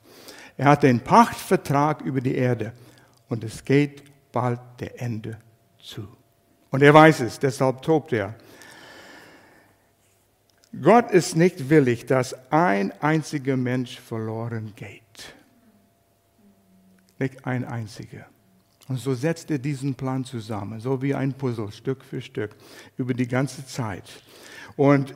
Er 0.55 0.69
hat 0.69 0.83
den 0.83 1.01
Pachtvertrag 1.01 2.01
über 2.01 2.21
die 2.21 2.35
Erde 2.35 2.71
und 3.27 3.43
es 3.43 3.65
geht 3.65 4.03
bald 4.31 4.61
der 4.79 5.01
Ende 5.01 5.37
zu. 5.81 6.07
Und 6.71 6.81
er 6.83 6.93
weiß 6.93 7.19
es, 7.21 7.37
deshalb 7.39 7.81
tobt 7.81 8.13
er. 8.13 8.35
Gott 10.81 11.11
ist 11.11 11.35
nicht 11.35 11.69
willig, 11.69 12.05
dass 12.05 12.35
ein 12.51 12.93
einziger 13.01 13.57
Mensch 13.57 13.99
verloren 13.99 14.73
geht. 14.75 15.08
Nicht 17.19 17.45
ein 17.45 17.65
einziger. 17.65 18.25
Und 18.87 18.99
so 18.99 19.13
setzt 19.13 19.51
er 19.51 19.59
diesen 19.59 19.93
Plan 19.93 20.25
zusammen, 20.25 20.79
so 20.79 21.01
wie 21.01 21.13
ein 21.13 21.33
Puzzle, 21.33 21.71
Stück 21.71 22.03
für 22.03 22.21
Stück, 22.21 22.55
über 22.97 23.13
die 23.13 23.27
ganze 23.27 23.65
Zeit. 23.65 24.23
Und 24.75 25.13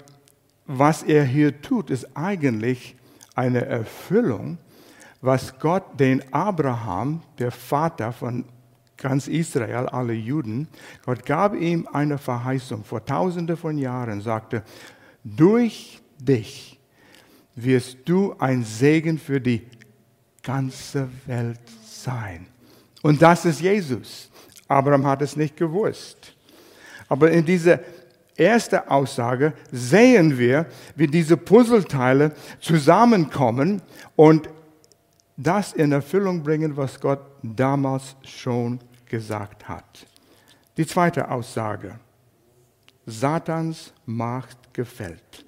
was 0.67 1.01
er 1.01 1.25
hier 1.25 1.61
tut, 1.61 1.89
ist 1.89 2.15
eigentlich 2.15 2.95
eine 3.33 3.65
Erfüllung, 3.65 4.59
was 5.21 5.57
Gott 5.57 5.99
den 5.99 6.21
Abraham, 6.33 7.23
der 7.39 7.51
Vater 7.51 8.11
von 8.11 8.45
ganz 8.97 9.27
Israel, 9.27 9.87
alle 9.87 10.13
Juden, 10.13 10.67
Gott 11.05 11.25
gab 11.25 11.55
ihm 11.55 11.87
eine 11.91 12.17
Verheißung 12.17 12.83
vor 12.83 13.03
tausende 13.03 13.57
von 13.57 13.77
Jahren, 13.77 14.21
sagte, 14.21 14.63
durch 15.23 15.99
dich 16.19 16.79
wirst 17.55 17.97
du 18.05 18.35
ein 18.37 18.63
Segen 18.63 19.17
für 19.17 19.41
die 19.41 19.63
ganze 20.41 21.09
Welt 21.25 21.59
sein. 22.03 22.47
Und 23.01 23.21
das 23.21 23.45
ist 23.45 23.61
Jesus. 23.61 24.29
Abraham 24.67 25.05
hat 25.05 25.21
es 25.21 25.35
nicht 25.35 25.57
gewusst. 25.57 26.33
Aber 27.09 27.31
in 27.31 27.45
dieser 27.45 27.79
ersten 28.35 28.79
Aussage 28.87 29.53
sehen 29.71 30.37
wir, 30.37 30.65
wie 30.95 31.07
diese 31.07 31.37
Puzzleteile 31.37 32.33
zusammenkommen 32.59 33.81
und 34.15 34.49
das 35.35 35.73
in 35.73 35.91
Erfüllung 35.91 36.43
bringen, 36.43 36.75
was 36.77 36.99
Gott 36.99 37.19
damals 37.41 38.15
schon 38.23 38.79
gesagt 39.05 39.67
hat. 39.67 40.05
Die 40.77 40.85
zweite 40.85 41.29
Aussage. 41.29 41.99
Satans 43.05 43.93
Macht 44.05 44.73
gefällt. 44.73 45.45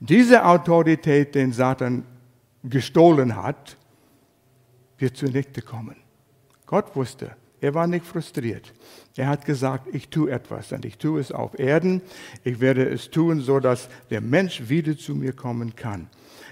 Diese 0.00 0.44
Autorität, 0.44 1.34
den 1.34 1.52
Satan 1.52 2.04
gestohlen 2.62 3.34
hat, 3.36 3.76
wird 4.98 5.16
zunichte 5.16 5.62
kommen. 5.62 5.96
Gott 6.66 6.94
wusste, 6.96 7.36
er 7.60 7.74
war 7.74 7.86
nicht 7.86 8.04
frustriert. 8.04 8.74
Er 9.16 9.28
hat 9.28 9.46
gesagt, 9.46 9.88
ich 9.92 10.08
tue 10.08 10.30
etwas 10.30 10.72
und 10.72 10.84
ich 10.84 10.98
tue 10.98 11.18
es 11.18 11.32
auf 11.32 11.58
Erden. 11.58 12.02
Ich 12.42 12.60
werde 12.60 12.86
es 12.86 13.10
tun, 13.10 13.40
so 13.40 13.58
dass 13.58 13.88
der 14.10 14.20
Mensch 14.20 14.68
wieder 14.68 14.98
zu 14.98 15.14
mir 15.14 15.32
kommen 15.32 15.74
kann. 15.74 16.08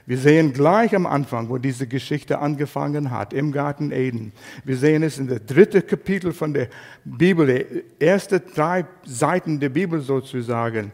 Wir 0.07 0.17
sehen 0.17 0.53
gleich 0.53 0.97
am 0.97 1.07
Anfang, 1.07 1.49
wo 1.49 1.59
diese 1.59 1.87
Geschichte 1.87 2.39
angefangen 2.39 3.11
hat, 3.11 3.33
im 3.33 3.53
Garten 3.53 3.93
Eden. 3.93 4.33
Wir 4.65 4.77
sehen 4.77 5.03
es 5.03 5.19
in 5.19 5.29
der 5.29 5.41
dritten 5.41 5.87
Kapitel 5.87 6.33
von 6.33 6.55
der 6.55 6.69
Bibel, 7.05 7.47
der 7.47 7.67
erste 8.01 8.41
drei 8.41 8.87
Seiten 9.05 9.61
der 9.61 9.69
Bibel 9.69 10.01
sozusagen. 10.01 10.93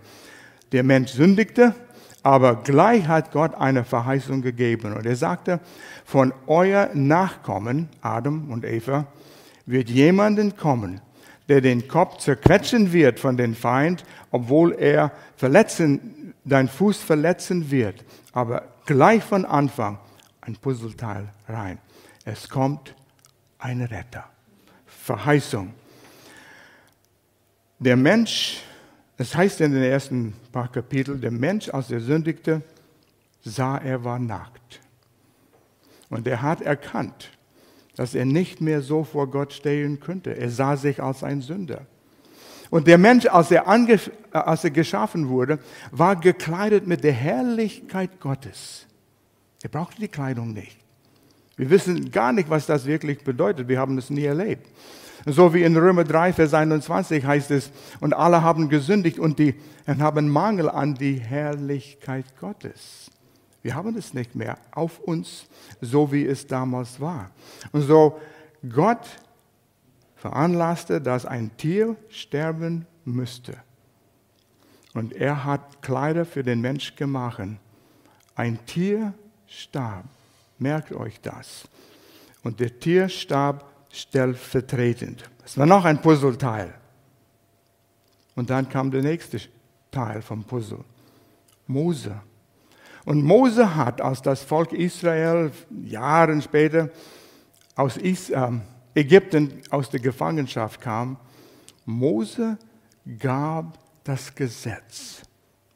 Der 0.73 0.83
Mensch 0.83 1.13
sündigte, 1.13 1.75
aber 2.23 2.57
gleich 2.57 3.07
hat 3.07 3.33
Gott 3.33 3.55
eine 3.55 3.85
Verheißung 3.85 4.43
gegeben. 4.43 4.93
Und 4.95 5.07
er 5.07 5.17
sagte, 5.17 5.61
von 6.05 6.33
euer 6.47 6.91
Nachkommen, 6.95 7.89
Adam 8.01 8.51
und 8.51 8.65
Eva, 8.65 9.07
wird 9.67 9.91
jemanden 9.91 10.57
kommen, 10.57 11.01
der 11.49 11.61
den 11.61 11.89
Kopf 11.89 12.19
zerquetschen 12.19 12.93
wird 12.93 13.21
von 13.21 13.37
den 13.37 13.55
Feind, 13.55 14.05
obwohl 14.31 14.73
er 14.73 15.13
verletzen, 15.37 16.35
dein 16.45 16.69
Fuß 16.69 16.99
verletzen 16.99 17.71
wird. 17.71 18.05
Aber 18.33 18.65
gleich 18.87 19.23
von 19.23 19.45
Anfang 19.45 19.99
ein 20.41 20.57
Puzzleteil 20.57 21.29
rein. 21.49 21.79
Es 22.25 22.49
kommt 22.49 22.95
ein 23.59 23.83
Retter. 23.83 24.25
Verheißung. 24.87 25.73
Der 27.79 27.97
Mensch 27.97 28.63
es 29.19 29.35
heißt 29.35 29.61
in 29.61 29.73
den 29.73 29.83
ersten 29.83 30.33
paar 30.53 30.71
Kapiteln, 30.71 31.21
der 31.21 31.33
Mensch, 31.33 31.69
als 31.69 31.91
er 31.91 32.01
sündigte, 32.01 32.63
sah, 33.43 33.77
er 33.77 34.05
war 34.05 34.19
nackt. 34.21 34.81
Und 36.09 36.27
er 36.27 36.41
hat 36.41 36.61
erkannt, 36.61 37.31
dass 37.97 38.15
er 38.15 38.25
nicht 38.25 38.61
mehr 38.61 38.81
so 38.81 39.03
vor 39.03 39.29
Gott 39.29 39.53
stehen 39.53 39.99
könnte. 39.99 40.37
Er 40.37 40.51
sah 40.51 40.77
sich 40.77 41.03
als 41.03 41.25
ein 41.25 41.43
Sünder. 41.43 41.85
Und 42.71 42.87
der 42.87 42.97
Mensch, 42.97 43.27
als 43.27 43.51
er, 43.51 43.67
als 43.67 44.63
er 44.63 44.71
geschaffen 44.71 45.29
wurde, 45.29 45.59
war 45.91 46.15
gekleidet 46.15 46.87
mit 46.87 47.03
der 47.03 47.13
Herrlichkeit 47.13 48.21
Gottes. 48.21 48.87
Er 49.63 49.69
brauchte 49.69 50.01
die 50.01 50.09
Kleidung 50.09 50.53
nicht. 50.53 50.79
Wir 51.57 51.71
wissen 51.71 52.13
gar 52.13 52.33
nicht, 52.33 52.49
was 52.49 52.67
das 52.67 52.87
wirklich 52.87 53.25
bedeutet. 53.25 53.67
Wir 53.67 53.81
haben 53.81 53.99
es 53.99 54.11
nie 54.11 54.25
erlebt. 54.25 54.69
So 55.31 55.53
wie 55.53 55.63
in 55.63 55.77
Römer 55.77 56.05
3, 56.05 56.33
Vers 56.33 56.55
21 56.55 57.25
heißt 57.25 57.51
es, 57.51 57.71
und 58.01 58.15
alle 58.15 58.43
haben 58.43 58.71
gesündigt 58.71 59.19
und, 59.19 59.39
die, 59.39 59.55
und 59.87 60.01
haben 60.01 60.29
Mangel 60.29 60.71
an 60.71 60.95
die 60.95 61.21
Herrlichkeit 61.21 62.25
Gottes. 62.41 63.11
Wir 63.61 63.75
haben 63.75 63.97
es 63.99 64.15
nicht 64.15 64.35
mehr 64.35 64.57
auf 64.71 65.01
uns, 65.01 65.47
so 65.83 66.13
wie 66.13 66.25
es 66.25 66.47
damals 66.47 66.99
war. 67.01 67.31
Und 67.73 67.83
so 67.83 68.19
Gott 68.73 69.07
veranlasste, 70.17 71.01
dass 71.01 71.27
ein 71.27 71.55
Tier 71.59 71.97
sterben 72.09 72.87
müsste. 73.05 73.55
Und 74.95 75.13
er 75.13 75.45
hat 75.45 75.83
Kleider 75.83 76.25
für 76.25 76.43
den 76.43 76.63
Mensch 76.63 76.97
gemacht. 76.97 77.43
Ein 78.35 78.65
Tier 78.65 79.13
starb. 79.47 80.05
Merkt 80.59 80.93
euch 80.93 81.21
das. 81.21 81.69
Und 82.43 82.61
der 82.61 82.81
Tier 82.81 83.09
starb 83.11 83.68
stellvertretend. 83.91 85.29
Das 85.43 85.57
war 85.59 85.67
noch 85.67 85.85
ein 85.85 86.01
Puzzleteil. 86.01 86.75
Und 88.35 88.51
dann 88.51 88.69
kam 88.69 88.91
der 88.91 89.03
nächste 89.03 89.41
Teil 89.91 90.23
vom 90.23 90.45
Puzzle. 90.45 90.85
Mose. 91.67 92.21
Und 93.05 93.23
Mose 93.23 93.75
hat, 93.75 94.01
als 94.01 94.23
das 94.23 94.43
Volk 94.43 94.73
Israel 94.73 95.51
Jahre 95.85 96.41
später 96.43 96.91
aus 97.75 97.99
Ägypten 98.95 99.63
aus 99.71 99.91
der 99.91 100.01
Gefangenschaft 100.01 100.81
kam, 100.81 101.17
Mose 101.85 102.59
gab 103.19 103.79
das 104.05 104.35
Gesetz. 104.35 105.23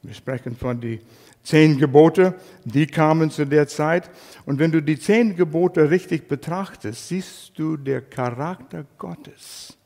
Wir 0.01 0.13
sprechen 0.13 0.55
von 0.55 0.79
den 0.79 0.99
zehn 1.43 1.77
Gebote, 1.77 2.35
die 2.63 2.87
kamen 2.87 3.29
zu 3.29 3.45
der 3.45 3.67
Zeit. 3.67 4.09
Und 4.45 4.59
wenn 4.59 4.71
du 4.71 4.81
die 4.81 4.97
zehn 4.97 5.35
Gebote 5.35 5.89
richtig 5.89 6.27
betrachtest, 6.27 7.09
siehst 7.09 7.51
du 7.55 7.77
der 7.77 8.01
Charakter 8.01 8.85
Gottes. 8.97 9.77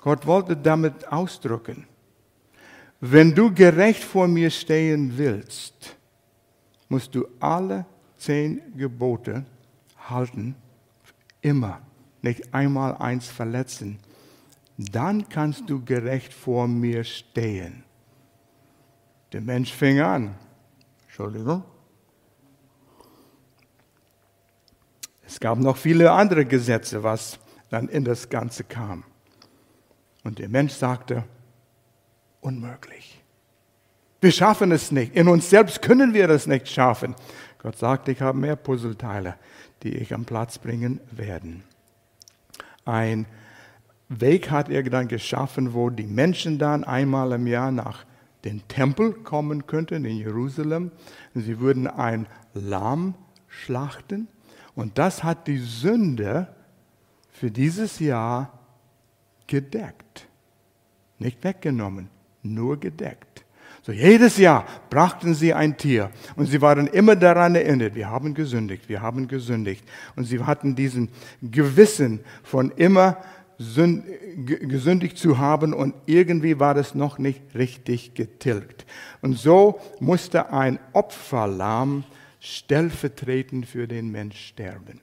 Gott 0.00 0.26
wollte 0.26 0.56
damit 0.56 1.10
ausdrücken, 1.10 1.86
wenn 3.00 3.34
du 3.34 3.52
gerecht 3.52 4.02
vor 4.02 4.26
mir 4.26 4.50
stehen 4.50 5.16
willst, 5.16 5.96
musst 6.88 7.14
du 7.14 7.26
alle 7.38 7.86
zehn 8.16 8.60
Gebote 8.76 9.44
halten, 10.08 10.56
immer, 11.40 11.80
nicht 12.22 12.52
einmal 12.52 12.96
eins 12.96 13.28
verletzen. 13.28 13.98
Dann 14.76 15.28
kannst 15.28 15.68
du 15.68 15.84
gerecht 15.84 16.32
vor 16.32 16.66
mir 16.66 17.04
stehen. 17.04 17.84
Der 19.32 19.40
Mensch 19.40 19.72
fing 19.72 20.00
an. 20.00 20.34
Entschuldigung. 21.06 21.62
Es 25.26 25.38
gab 25.40 25.58
noch 25.58 25.76
viele 25.76 26.10
andere 26.12 26.46
Gesetze, 26.46 27.02
was 27.02 27.38
dann 27.68 27.88
in 27.88 28.04
das 28.04 28.28
Ganze 28.30 28.64
kam. 28.64 29.04
Und 30.24 30.38
der 30.38 30.48
Mensch 30.48 30.72
sagte, 30.72 31.24
unmöglich. 32.40 33.22
Wir 34.20 34.32
schaffen 34.32 34.72
es 34.72 34.90
nicht. 34.90 35.14
In 35.14 35.28
uns 35.28 35.50
selbst 35.50 35.82
können 35.82 36.14
wir 36.14 36.28
es 36.30 36.46
nicht 36.46 36.68
schaffen. 36.68 37.14
Gott 37.58 37.76
sagt, 37.76 38.08
ich 38.08 38.20
habe 38.20 38.38
mehr 38.38 38.56
Puzzleteile, 38.56 39.36
die 39.82 39.94
ich 39.94 40.14
am 40.14 40.24
Platz 40.24 40.58
bringen 40.58 41.00
werde. 41.10 41.60
Ein 42.84 43.26
Weg 44.08 44.50
hat 44.50 44.70
er 44.70 44.82
dann 44.84 45.08
geschaffen, 45.08 45.74
wo 45.74 45.90
die 45.90 46.06
Menschen 46.06 46.58
dann 46.58 46.84
einmal 46.84 47.32
im 47.32 47.46
Jahr 47.46 47.70
nach 47.70 48.04
den 48.44 48.66
Tempel 48.68 49.12
kommen 49.12 49.66
könnten 49.66 50.04
in 50.04 50.16
Jerusalem. 50.16 50.90
Sie 51.34 51.60
würden 51.60 51.86
ein 51.86 52.26
Lamm 52.54 53.14
schlachten. 53.48 54.28
Und 54.74 54.98
das 54.98 55.24
hat 55.24 55.46
die 55.46 55.58
Sünde 55.58 56.54
für 57.30 57.50
dieses 57.50 57.98
Jahr 57.98 58.58
gedeckt. 59.46 60.28
Nicht 61.18 61.42
weggenommen, 61.42 62.08
nur 62.42 62.78
gedeckt. 62.78 63.44
So 63.82 63.92
jedes 63.92 64.36
Jahr 64.36 64.66
brachten 64.90 65.34
sie 65.34 65.54
ein 65.54 65.76
Tier 65.76 66.10
und 66.36 66.46
sie 66.46 66.60
waren 66.60 66.88
immer 66.88 67.16
daran 67.16 67.54
erinnert, 67.54 67.94
wir 67.94 68.10
haben 68.10 68.34
gesündigt, 68.34 68.88
wir 68.88 69.00
haben 69.00 69.28
gesündigt. 69.28 69.82
Und 70.14 70.24
sie 70.24 70.40
hatten 70.40 70.74
diesen 70.74 71.08
Gewissen 71.40 72.20
von 72.42 72.70
immer 72.72 73.16
gesündigt 73.58 75.18
zu 75.18 75.38
haben 75.38 75.74
und 75.74 75.94
irgendwie 76.06 76.60
war 76.60 76.74
das 76.74 76.94
noch 76.94 77.18
nicht 77.18 77.42
richtig 77.56 78.14
getilgt. 78.14 78.86
Und 79.20 79.36
so 79.36 79.80
musste 79.98 80.52
ein 80.52 80.78
Opferlamm 80.92 82.04
stellvertretend 82.38 83.66
für 83.66 83.88
den 83.88 84.12
Mensch 84.12 84.38
sterben. 84.38 85.00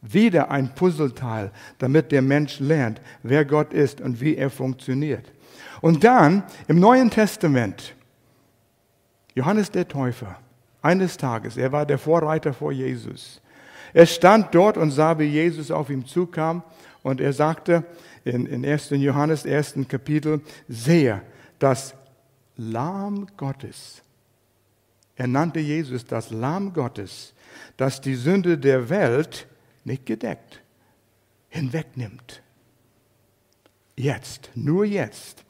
Wieder 0.00 0.52
ein 0.52 0.76
Puzzleteil, 0.76 1.50
damit 1.78 2.12
der 2.12 2.22
Mensch 2.22 2.60
lernt, 2.60 3.00
wer 3.24 3.44
Gott 3.44 3.72
ist 3.72 4.00
und 4.00 4.20
wie 4.20 4.36
er 4.36 4.50
funktioniert. 4.50 5.32
Und 5.80 6.04
dann 6.04 6.44
im 6.68 6.78
Neuen 6.78 7.10
Testament, 7.10 7.94
Johannes 9.34 9.72
der 9.72 9.88
Täufer, 9.88 10.38
eines 10.82 11.16
Tages, 11.16 11.56
er 11.56 11.72
war 11.72 11.84
der 11.84 11.98
Vorreiter 11.98 12.52
vor 12.52 12.70
Jesus. 12.70 13.40
Er 13.92 14.06
stand 14.06 14.54
dort 14.54 14.76
und 14.76 14.92
sah, 14.92 15.18
wie 15.18 15.24
Jesus 15.24 15.72
auf 15.72 15.90
ihm 15.90 16.06
zukam 16.06 16.62
und 17.08 17.20
er 17.20 17.32
sagte 17.32 17.84
in, 18.24 18.46
in 18.46 18.64
1. 18.64 18.90
Johannes, 18.90 19.46
1. 19.46 19.74
Kapitel, 19.88 20.40
sehe, 20.68 21.22
das 21.58 21.94
Lamm 22.56 23.26
Gottes. 23.36 24.02
Er 25.16 25.26
nannte 25.26 25.60
Jesus 25.60 26.04
das 26.04 26.30
Lamm 26.30 26.72
Gottes, 26.72 27.34
das 27.76 28.00
die 28.00 28.14
Sünde 28.14 28.58
der 28.58 28.88
Welt 28.88 29.46
nicht 29.84 30.06
gedeckt 30.06 30.60
hinwegnimmt. 31.48 32.42
Jetzt, 33.96 34.50
nur 34.54 34.84
jetzt, 34.84 35.44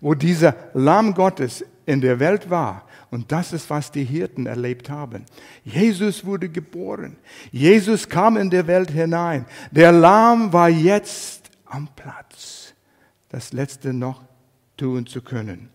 wo 0.00 0.14
dieser 0.14 0.54
Lamm 0.74 1.14
Gottes 1.14 1.64
in 1.86 2.00
der 2.00 2.20
Welt 2.20 2.50
war, 2.50 2.86
und 3.10 3.30
das 3.30 3.52
ist, 3.52 3.70
was 3.70 3.92
die 3.92 4.04
Hirten 4.04 4.46
erlebt 4.46 4.90
haben. 4.90 5.24
Jesus 5.62 6.24
wurde 6.24 6.48
geboren. 6.48 7.16
Jesus 7.52 8.08
kam 8.08 8.36
in 8.36 8.50
der 8.50 8.66
Welt 8.66 8.90
hinein. 8.90 9.46
Der 9.70 9.92
Lamm 9.92 10.52
war 10.52 10.68
jetzt 10.68 11.50
am 11.64 11.88
Platz, 11.94 12.74
das 13.28 13.52
Letzte 13.52 13.92
noch 13.92 14.22
tun 14.76 15.06
zu 15.06 15.22
können. 15.22 15.68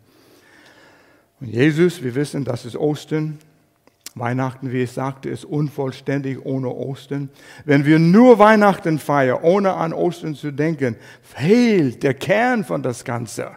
Und 1.39 1.47
Jesus, 1.47 2.03
wir 2.03 2.15
wissen, 2.15 2.43
das 2.43 2.65
ist 2.65 2.75
Ostern. 2.75 3.39
Weihnachten, 4.15 4.71
wie 4.71 4.83
ich 4.83 4.91
sagte, 4.91 5.29
ist 5.29 5.45
unvollständig 5.45 6.43
ohne 6.43 6.69
Ostern. 6.69 7.29
Wenn 7.63 7.85
wir 7.85 7.99
nur 7.99 8.39
Weihnachten 8.39 8.99
feiern, 8.99 9.39
ohne 9.41 9.75
an 9.75 9.93
Ostern 9.93 10.35
zu 10.35 10.51
denken, 10.51 10.97
fehlt 11.21 12.03
der 12.03 12.15
Kern 12.15 12.65
von 12.65 12.83
das 12.83 13.05
Ganze. 13.05 13.51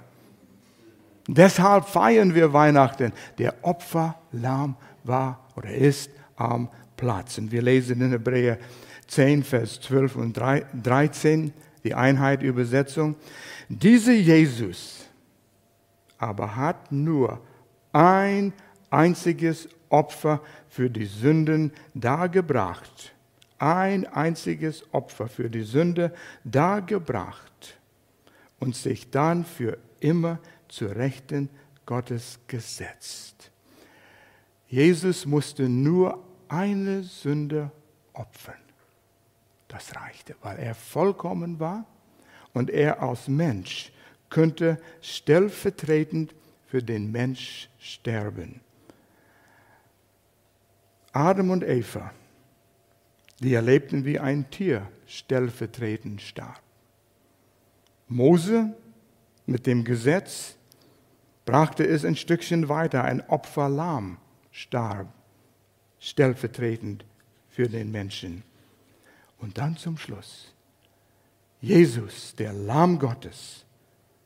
Deshalb 1.29 1.87
feiern 1.87 2.35
wir 2.35 2.53
Weihnachten. 2.53 3.13
Der 3.39 3.55
Opferlamm 3.63 4.77
war 5.05 5.47
oder 5.57 5.71
ist 5.71 6.11
am 6.37 6.69
Platz. 6.97 7.39
Und 7.39 7.53
wir 7.53 7.63
lesen 7.63 8.01
in 8.01 8.11
Hebräer 8.11 8.59
10, 9.07 9.45
Vers 9.45 9.81
12 9.81 10.17
und 10.17 10.37
13, 10.37 11.53
die 11.85 11.95
Einheit-Übersetzung. 11.95 13.17
Dieser 13.69 14.13
Jesus 14.13 15.07
aber 16.19 16.55
hat 16.55 16.93
nur 16.93 17.41
ein 17.93 18.53
einziges 18.91 19.69
Opfer 19.89 20.41
für 20.69 20.89
die 20.89 21.05
Sünden 21.05 21.73
dargebracht. 21.95 23.13
Ein 23.59 24.07
einziges 24.07 24.85
Opfer 24.93 25.27
für 25.29 25.51
die 25.51 25.63
Sünde 25.63 26.13
dargebracht 26.45 27.77
und 28.61 28.77
sich 28.77 29.11
dann 29.11 29.45
für 29.45 29.79
immer 29.99 30.39
zur 30.73 30.97
Rechten 30.97 31.51
Gottes 31.85 32.41
gesetzt. 32.47 33.51
Jesus 34.69 35.27
musste 35.27 35.69
nur 35.69 36.25
eine 36.49 37.03
Sünde 37.03 37.71
opfern. 38.15 38.55
Das 39.69 39.95
reichte, 39.95 40.35
weil 40.41 40.59
er 40.59 40.75
vollkommen 40.75 41.61
war 41.61 41.85
und 42.55 42.71
er 42.71 43.03
als 43.03 43.29
Mensch 43.29 43.93
könnte 44.31 44.81
stellvertretend 45.03 46.35
für 46.67 46.83
den 46.83 47.13
Mensch 47.13 47.69
sterben. 47.79 48.63
Adam 51.13 51.51
und 51.51 51.65
Eva, 51.65 52.13
die 53.41 53.53
erlebten, 53.53 54.07
wie 54.07 54.19
ein 54.19 54.49
Tier 54.51 54.91
stellvertretend 55.07 56.23
starb. 56.23 56.63
Mose 58.09 58.75
mit 59.45 59.67
dem 59.67 59.85
Gesetz 59.85 60.57
brachte 61.53 61.85
es 61.85 62.03
ein 62.07 62.17
Stückchen 62.17 62.71
weiter, 62.71 63.05
ein 63.05 63.21
Opferlamm 63.29 64.17
starb, 64.53 65.13
stellvertretend 65.99 67.05
für 67.51 67.69
den 67.69 67.91
Menschen. 67.91 68.43
Und 69.37 69.59
dann 69.59 69.77
zum 69.77 69.99
Schluss, 69.99 70.55
Jesus, 71.61 72.35
der 72.37 72.55
Lamm 72.55 72.99
Gottes, 72.99 73.67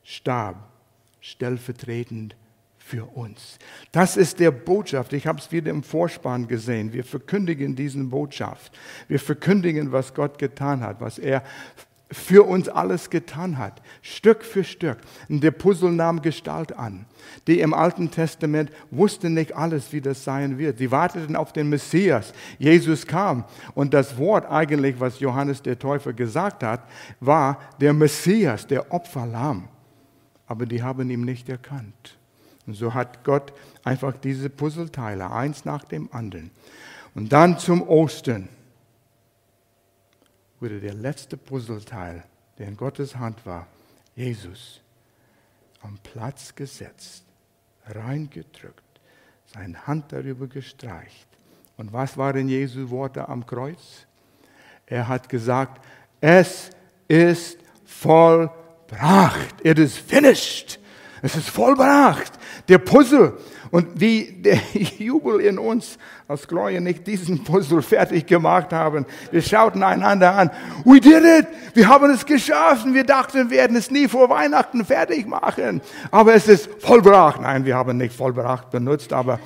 starb 0.03 0.71
stellvertretend 1.19 2.37
für 2.77 3.03
uns. 3.03 3.59
Das 3.91 4.15
ist 4.15 4.39
der 4.39 4.51
Botschaft. 4.51 5.11
Ich 5.11 5.27
habe 5.27 5.39
es 5.39 5.51
wieder 5.51 5.71
im 5.71 5.83
Vorspann 5.83 6.47
gesehen. 6.47 6.93
Wir 6.93 7.03
verkündigen 7.03 7.75
diesen 7.75 8.09
Botschaft. 8.09 8.71
Wir 9.09 9.19
verkündigen, 9.19 9.91
was 9.91 10.13
Gott 10.13 10.39
getan 10.39 10.79
hat, 10.79 11.01
was 11.01 11.19
er 11.19 11.43
für 12.11 12.47
uns 12.47 12.69
alles 12.69 13.09
getan 13.09 13.57
hat, 13.57 13.81
Stück 14.01 14.45
für 14.45 14.63
Stück. 14.63 14.97
Und 15.27 15.43
der 15.43 15.51
Puzzle 15.51 15.91
nahm 15.91 16.21
Gestalt 16.21 16.77
an. 16.77 17.05
Die 17.47 17.59
im 17.59 17.73
Alten 17.73 18.11
Testament 18.11 18.71
wussten 18.91 19.33
nicht 19.33 19.55
alles, 19.55 19.91
wie 19.91 20.01
das 20.01 20.23
sein 20.23 20.57
wird. 20.57 20.77
Sie 20.77 20.91
warteten 20.91 21.35
auf 21.35 21.51
den 21.51 21.69
Messias. 21.69 22.33
Jesus 22.59 23.05
kam. 23.05 23.43
Und 23.73 23.93
das 23.93 24.17
Wort 24.17 24.45
eigentlich, 24.49 24.99
was 24.99 25.19
Johannes 25.19 25.61
der 25.61 25.77
Täufer 25.77 26.13
gesagt 26.13 26.63
hat, 26.63 26.87
war 27.19 27.59
der 27.81 27.93
Messias, 27.93 28.65
der 28.65 28.93
Opferlamm. 28.93 29.67
Aber 30.45 30.65
die 30.65 30.81
haben 30.81 31.09
ihn 31.09 31.21
nicht 31.21 31.49
erkannt. 31.49 32.17
Und 32.65 32.75
so 32.75 32.93
hat 32.93 33.23
Gott 33.25 33.53
einfach 33.83 34.13
diese 34.13 34.49
Puzzleteile, 34.49 35.31
eins 35.31 35.65
nach 35.65 35.83
dem 35.83 36.09
anderen. 36.13 36.51
Und 37.15 37.33
dann 37.33 37.59
zum 37.59 37.81
Ostern 37.81 38.47
wurde 40.59 40.79
der 40.79 40.93
letzte 40.93 41.37
Puzzleteil, 41.37 42.23
der 42.57 42.67
in 42.67 42.77
Gottes 42.77 43.15
Hand 43.15 43.45
war, 43.45 43.67
Jesus, 44.15 44.81
am 45.81 45.97
Platz 46.01 46.55
gesetzt, 46.55 47.23
reingedrückt, 47.85 48.83
seine 49.45 49.85
Hand 49.85 50.11
darüber 50.11 50.47
gestreicht. 50.47 51.27
Und 51.77 51.93
was 51.93 52.17
waren 52.17 52.49
Jesu 52.49 52.89
Worte 52.89 53.29
am 53.29 53.45
Kreuz? 53.45 54.07
Er 54.87 55.07
hat 55.07 55.29
gesagt, 55.29 55.83
es 56.19 56.71
ist 57.07 57.59
vollbracht. 57.85 59.63
It 59.63 59.77
is 59.77 59.97
finished. 59.97 60.79
Es 61.21 61.35
ist 61.35 61.49
vollbracht. 61.49 62.33
Der 62.67 62.79
Puzzle 62.79 63.37
und 63.71 63.99
wie 63.99 64.41
der 64.41 64.59
Jubel 64.97 65.39
in 65.41 65.59
uns 65.59 65.97
als 66.27 66.47
Gloria 66.47 66.79
nicht 66.79 67.07
diesen 67.07 67.43
Puzzle 67.43 67.81
fertig 67.81 68.27
gemacht 68.27 68.73
haben. 68.73 69.05
Wir 69.31 69.41
schauten 69.41 69.83
einander 69.83 70.33
an. 70.33 70.51
We 70.85 70.99
did 70.99 71.23
it! 71.23 71.47
Wir 71.73 71.87
haben 71.87 72.09
es 72.11 72.25
geschafft. 72.25 72.85
Wir 72.85 73.03
dachten, 73.03 73.49
wir 73.49 73.57
werden 73.57 73.77
es 73.77 73.91
nie 73.91 74.07
vor 74.07 74.29
Weihnachten 74.29 74.85
fertig 74.85 75.27
machen. 75.27 75.81
Aber 76.11 76.33
es 76.33 76.47
ist 76.47 76.69
vollbracht. 76.79 77.41
Nein, 77.41 77.65
wir 77.65 77.75
haben 77.75 77.97
nicht 77.97 78.15
vollbracht 78.15 78.69
benutzt, 78.69 79.13
aber 79.13 79.39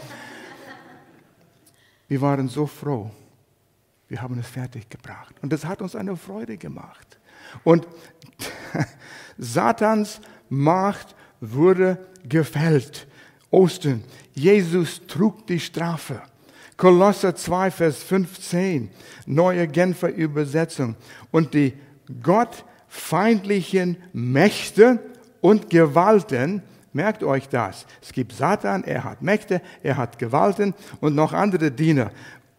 wir 2.08 2.22
waren 2.22 2.48
so 2.48 2.66
froh. 2.68 3.10
Wir 4.08 4.22
haben 4.22 4.38
es 4.40 4.48
fertig 4.48 4.90
gebracht. 4.90 5.36
Und 5.42 5.54
das 5.54 5.66
hat 5.66 5.82
uns 5.82 5.96
eine 5.96 6.18
Freude 6.18 6.58
gemacht. 6.58 7.20
Und 7.64 7.88
Satans 9.38 10.20
Macht 10.50 11.16
wurde 11.40 11.98
gefällt. 12.28 13.08
Ostern. 13.52 14.04
Jesus 14.34 15.02
trug 15.08 15.46
die 15.48 15.60
Strafe. 15.60 16.22
Kolosser 16.78 17.36
2, 17.36 17.70
Vers 17.70 18.02
15, 18.02 18.90
neue 19.28 19.68
Genfer 19.68 20.10
Übersetzung. 20.10 20.96
Und 21.30 21.54
die 21.54 21.74
gottfeindlichen 22.24 23.98
Mächte 24.14 25.00
und 25.42 25.70
Gewalten, 25.70 26.64
merkt 26.94 27.24
euch 27.24 27.48
das. 27.50 27.86
Es 28.02 28.12
gibt 28.12 28.34
Satan, 28.34 28.84
er 28.84 29.04
hat 29.04 29.22
Mächte, 29.22 29.62
er 29.84 29.98
hat 29.98 30.18
Gewalten 30.18 30.74
und 31.00 31.16
noch 31.16 31.34
andere 31.34 31.72
Diener. 31.72 32.12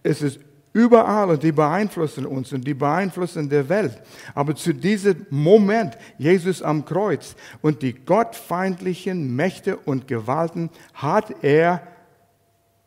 Es 0.03 0.23
ist 0.23 0.39
überall 0.73 1.31
und 1.31 1.43
die 1.43 1.53
beeinflussen 1.53 2.27
uns 2.27 2.53
und 2.53 2.67
die 2.67 2.75
beeinflussen 2.75 3.49
der 3.49 3.69
Welt. 3.69 4.03
Aber 4.35 4.55
zu 4.55 4.73
diesem 4.73 5.27
Moment, 5.31 5.99
Jesus 6.19 6.63
am 6.63 6.85
Kreuz 6.85 7.37
und 7.61 7.83
die 7.83 7.93
gottfeindlichen 7.93 9.35
Mächte 9.35 9.77
und 9.77 10.09
Gewalten 10.09 10.71
hat 10.95 11.43
er 11.43 11.83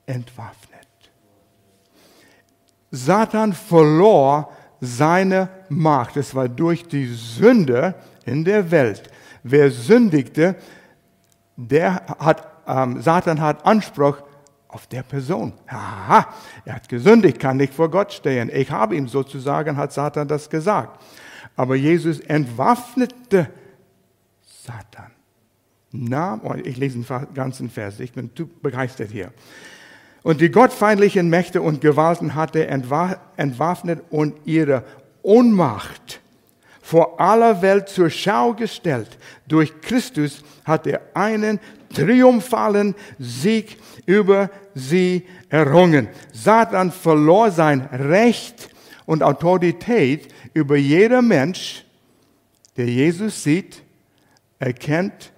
entwaffnet. 0.05 0.75
Satan 2.91 3.53
verlor 3.53 4.51
seine 4.79 5.49
Macht. 5.69 6.17
Es 6.17 6.33
war 6.33 6.47
durch 6.47 6.87
die 6.87 7.07
Sünde 7.07 7.95
in 8.25 8.43
der 8.43 8.71
Welt. 8.71 9.03
Wer 9.43 9.69
sündigte, 9.69 10.55
der 11.55 12.05
hat, 12.19 12.47
ähm, 12.67 13.01
Satan 13.01 13.41
hat 13.41 13.65
Anspruch 13.65 14.17
auf 14.75 14.87
der 14.87 15.03
Person. 15.03 15.53
Aha, 15.67 16.27
er 16.65 16.75
hat 16.75 16.89
gesündigt, 16.89 17.39
kann 17.39 17.55
nicht 17.55 17.73
vor 17.73 17.89
Gott 17.89 18.11
stehen. 18.11 18.51
Ich 18.53 18.69
habe 18.69 18.97
ihm 18.97 19.07
sozusagen, 19.07 19.77
hat 19.77 19.93
Satan 19.93 20.27
das 20.27 20.49
gesagt. 20.49 21.01
Aber 21.55 21.75
Jesus 21.75 22.19
entwaffnete 22.19 23.49
Satan. 24.43 25.11
Nahm, 25.93 26.41
oh, 26.43 26.53
ich 26.61 26.75
lese 26.75 26.99
den 26.99 27.33
ganzen 27.33 27.69
Vers, 27.69 28.01
ich 28.01 28.11
bin 28.11 28.29
begeistert 28.61 29.11
hier. 29.11 29.31
Und 30.23 30.41
die 30.41 30.51
gottfeindlichen 30.51 31.29
Mächte 31.29 31.61
und 31.61 31.79
Gewalten 31.79 32.35
hat 32.35 32.53
er 32.57 32.67
entwaffnet 32.69 34.03
und 34.09 34.35
ihre 34.43 34.83
Ohnmacht 35.21 36.19
vor 36.81 37.21
aller 37.21 37.61
Welt 37.61 37.87
zur 37.87 38.09
Schau 38.09 38.53
gestellt. 38.53 39.17
Durch 39.47 39.79
Christus 39.79 40.43
hat 40.65 40.85
er 40.85 40.99
einen 41.13 41.61
triumphalen 41.95 42.93
Sieg 43.17 43.77
über 44.05 44.51
sie 44.75 45.25
errungen. 45.49 46.09
Satan 46.33 46.91
verlor 46.91 47.49
sein 47.51 47.81
Recht 47.81 48.69
und 49.05 49.23
Autorität 49.23 50.33
über 50.53 50.75
jeder 50.75 51.21
Mensch, 51.21 51.85
der 52.77 52.87
Jesus 52.87 53.43
sieht, 53.43 53.83
erkennt 54.59 55.31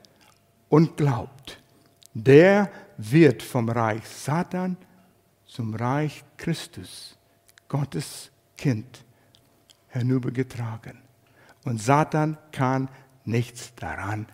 und 0.69 0.97
glaubt. 0.97 1.59
Der 2.13 2.69
wird 2.97 3.43
vom 3.43 3.69
Reich 3.69 4.07
Satan 4.07 4.77
zum 5.45 5.75
Reich 5.75 6.23
Christus, 6.37 7.17
Gottes 7.67 8.31
Kind, 8.57 9.03
hinübergetragen. 9.89 10.99
Und 11.63 11.81
Satan 11.81 12.37
kann 12.51 12.89
nichts 13.25 13.73
daran 13.75 14.27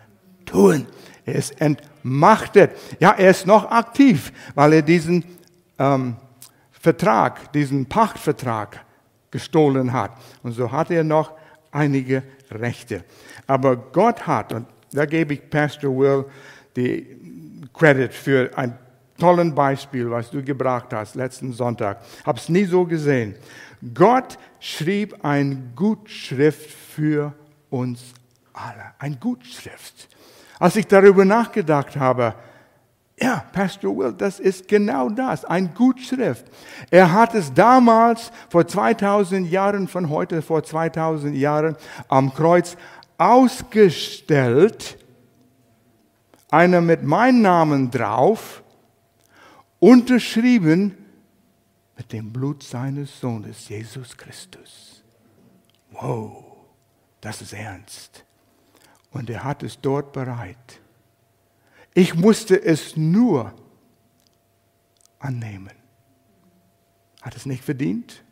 tun. 0.54 0.86
Er 1.26 1.34
ist 1.34 1.60
entmachtet. 1.60 2.70
Ja, 3.00 3.12
er 3.12 3.30
ist 3.30 3.46
noch 3.46 3.70
aktiv, 3.70 4.32
weil 4.54 4.74
er 4.74 4.82
diesen 4.82 5.24
ähm, 5.78 6.16
Vertrag, 6.70 7.52
diesen 7.52 7.86
Pachtvertrag 7.86 8.84
gestohlen 9.30 9.92
hat. 9.92 10.12
Und 10.42 10.52
so 10.52 10.70
hat 10.70 10.90
er 10.90 11.02
noch 11.02 11.32
einige 11.72 12.22
Rechte. 12.50 13.04
Aber 13.46 13.76
Gott 13.76 14.26
hat, 14.26 14.52
und 14.52 14.66
da 14.92 15.06
gebe 15.06 15.34
ich 15.34 15.50
Pastor 15.50 15.90
Will 15.96 16.24
die 16.76 17.66
Credit 17.72 18.12
für 18.12 18.50
ein 18.56 18.78
tolles 19.18 19.54
Beispiel, 19.54 20.10
was 20.10 20.30
du 20.30 20.42
gebracht 20.42 20.92
hast 20.92 21.14
letzten 21.16 21.52
Sonntag. 21.52 22.00
Habe 22.24 22.38
es 22.38 22.48
nie 22.48 22.64
so 22.64 22.84
gesehen. 22.84 23.34
Gott 23.92 24.38
schrieb 24.60 25.24
eine 25.24 25.56
Gutschrift 25.74 26.70
für 26.70 27.32
uns 27.70 28.02
alle. 28.52 28.92
Ein 28.98 29.18
Gutschrift. 29.18 30.08
Als 30.58 30.76
ich 30.76 30.86
darüber 30.86 31.24
nachgedacht 31.24 31.96
habe, 31.96 32.34
ja, 33.20 33.44
Pastor 33.52 33.96
Will, 33.96 34.12
das 34.12 34.40
ist 34.40 34.66
genau 34.66 35.08
das, 35.08 35.44
ein 35.44 35.72
Gutschrift. 35.72 36.46
Er 36.90 37.12
hat 37.12 37.34
es 37.34 37.54
damals 37.54 38.32
vor 38.48 38.66
2000 38.66 39.48
Jahren, 39.48 39.86
von 39.86 40.10
heute 40.10 40.42
vor 40.42 40.64
2000 40.64 41.36
Jahren 41.36 41.76
am 42.08 42.34
Kreuz 42.34 42.76
ausgestellt, 43.16 44.98
einer 46.50 46.80
mit 46.80 47.04
meinem 47.04 47.42
Namen 47.42 47.90
drauf, 47.90 48.62
unterschrieben 49.78 50.96
mit 51.96 52.12
dem 52.12 52.32
Blut 52.32 52.62
seines 52.62 53.20
Sohnes, 53.20 53.68
Jesus 53.68 54.16
Christus. 54.16 55.02
Wow, 55.92 56.44
das 57.20 57.42
ist 57.42 57.52
ernst. 57.52 58.24
Und 59.14 59.30
er 59.30 59.44
hat 59.44 59.62
es 59.62 59.80
dort 59.80 60.12
bereit. 60.12 60.80
Ich 61.94 62.14
musste 62.14 62.60
es 62.60 62.96
nur 62.96 63.54
annehmen. 65.20 65.70
Hat 67.22 67.36
es 67.36 67.46
nicht 67.46 67.64
verdient? 67.64 68.24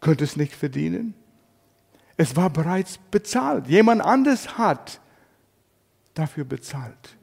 Könnte 0.00 0.24
es 0.24 0.36
nicht 0.36 0.54
verdienen? 0.54 1.14
Es 2.16 2.34
war 2.34 2.50
bereits 2.50 2.98
bezahlt. 2.98 3.68
Jemand 3.68 4.02
anderes 4.02 4.58
hat 4.58 5.00
dafür 6.14 6.44
bezahlt. 6.44 7.16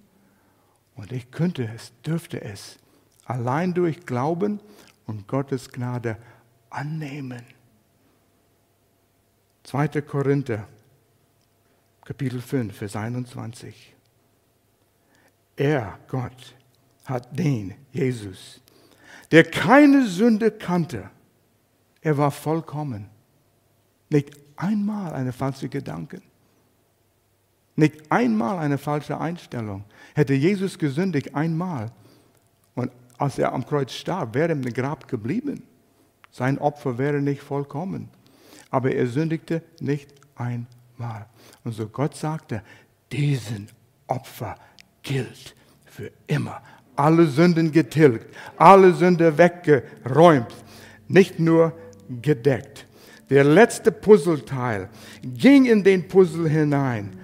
Und 0.96 1.12
ich 1.12 1.32
könnte 1.32 1.66
es, 1.66 1.92
dürfte 2.04 2.42
es 2.42 2.80
allein 3.26 3.74
durch 3.74 4.06
Glauben 4.06 4.62
und 5.06 5.28
Gottes 5.28 5.70
Gnade 5.70 6.18
annehmen. 6.70 7.44
2. 9.64 10.02
Korinther, 10.02 10.68
Kapitel 12.06 12.42
5, 12.42 12.76
Vers 12.76 12.96
21. 12.96 13.96
Er, 15.56 16.00
Gott, 16.08 16.56
hat 17.06 17.38
den, 17.38 17.76
Jesus, 17.92 18.62
der 19.32 19.44
keine 19.44 20.06
Sünde 20.06 20.52
kannte, 20.52 21.10
er 22.02 22.18
war 22.18 22.32
vollkommen. 22.32 23.10
Nicht 24.10 24.32
einmal 24.58 25.14
eine 25.14 25.32
falsche 25.32 25.70
Gedanke. 25.70 26.22
Nicht 27.76 28.12
einmal 28.12 28.60
eine 28.60 28.78
falsche 28.78 29.20
Einstellung. 29.20 29.86
Hätte 30.14 30.34
Jesus 30.34 30.78
gesündigt 30.78 31.34
einmal, 31.34 31.92
als 33.18 33.40
er 33.40 33.54
am 33.54 33.66
Kreuz 33.66 33.94
starb, 33.94 34.36
wäre 34.36 34.52
im 34.52 34.62
Grab 34.62 35.08
geblieben. 35.08 35.64
Sein 36.32 36.58
Opfer 36.58 36.98
wäre 36.98 37.22
nicht 37.22 37.42
vollkommen. 37.42 38.10
Aber 38.70 38.92
er 38.92 39.08
sündigte 39.08 39.64
nicht 39.80 40.14
einmal. 40.36 40.68
Und 41.64 41.74
so 41.74 41.88
Gott 41.88 42.16
sagte, 42.16 42.62
diesen 43.12 43.68
Opfer 44.08 44.56
gilt 45.02 45.56
für 45.86 46.12
immer. 46.28 46.62
Alle 46.96 47.26
Sünden 47.26 47.72
getilgt, 47.72 48.36
alle 48.58 48.94
Sünde 48.94 49.38
weggeräumt, 49.38 50.54
nicht 51.08 51.40
nur 51.40 51.74
gedeckt. 52.22 52.86
Der 53.30 53.44
letzte 53.44 53.92
Puzzleteil 53.92 54.90
ging 55.24 55.66
in 55.66 55.84
den 55.84 56.08
Puzzle 56.08 56.48
hinein 56.48 57.16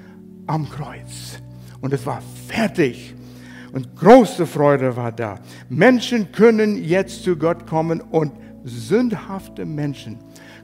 am 0.47 0.67
Kreuz. 0.69 1.39
Und 1.81 1.93
es 1.93 2.05
war 2.05 2.21
fertig. 2.47 3.13
Und 3.71 3.95
große 3.95 4.47
Freude 4.47 4.95
war 4.95 5.11
da. 5.11 5.39
Menschen 5.69 6.31
können 6.31 6.83
jetzt 6.83 7.23
zu 7.23 7.35
Gott 7.35 7.67
kommen 7.67 8.01
und 8.01 8.31
sündhafte 8.63 9.65
Menschen 9.65 10.17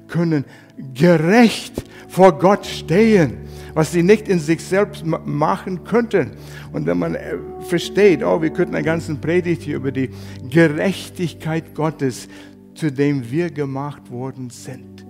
können 0.08 0.46
gerecht 0.94 1.84
vor 2.08 2.38
Gott 2.38 2.66
stehen, 2.66 3.38
was 3.74 3.92
sie 3.92 4.04
nicht 4.04 4.28
in 4.28 4.40
sich 4.40 4.62
selbst 4.64 5.06
machen 5.06 5.84
könnten. 5.84 6.32
Und 6.72 6.86
wenn 6.86 6.98
man 6.98 7.16
äh, 7.16 7.36
versteht, 7.62 8.24
oh, 8.24 8.42
wir 8.42 8.50
könnten 8.52 8.76
eine 8.76 8.86
ganze 8.86 9.16
Predigt 9.16 9.64
hier 9.64 9.78
über 9.78 9.92
die 9.92 10.10
Gerechtigkeit 10.50 11.76
Gottes, 11.76 12.28
zu 12.74 12.92
dem 12.92 13.30
wir 13.30 13.50
gemacht 13.50 14.12
worden 14.12 14.50
sind. 14.50 15.06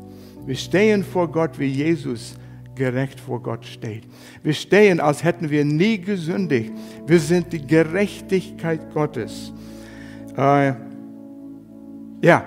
Wir 0.46 0.56
stehen 0.56 1.04
vor 1.04 1.32
Gott 1.32 1.58
wie 1.60 1.66
Jesus 1.66 2.36
gerecht 2.76 3.20
vor 3.20 3.42
Gott 3.42 3.66
steht. 3.66 4.04
Wir 4.44 4.54
stehen, 4.54 5.00
als 5.00 5.24
hätten 5.24 5.50
wir 5.50 5.66
nie 5.66 5.98
gesündigt. 6.00 6.72
Wir 7.08 7.20
sind 7.20 7.52
die 7.54 7.66
Gerechtigkeit 7.66 8.94
Gottes. 8.94 9.54
Äh, 10.38 10.74
ja, 12.22 12.46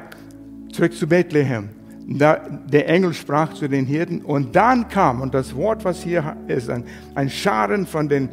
zurück 0.70 0.94
zu 0.94 1.06
Bethlehem. 1.06 1.77
Der 2.10 2.88
Engel 2.88 3.12
sprach 3.12 3.52
zu 3.52 3.68
den 3.68 3.84
Hirten 3.84 4.22
und 4.22 4.56
dann 4.56 4.88
kam, 4.88 5.20
und 5.20 5.34
das 5.34 5.54
Wort, 5.54 5.84
was 5.84 6.02
hier 6.02 6.36
ist, 6.46 6.70
ein, 6.70 6.84
ein 7.14 7.28
Scharen 7.28 7.86
von 7.86 8.08
den, 8.08 8.30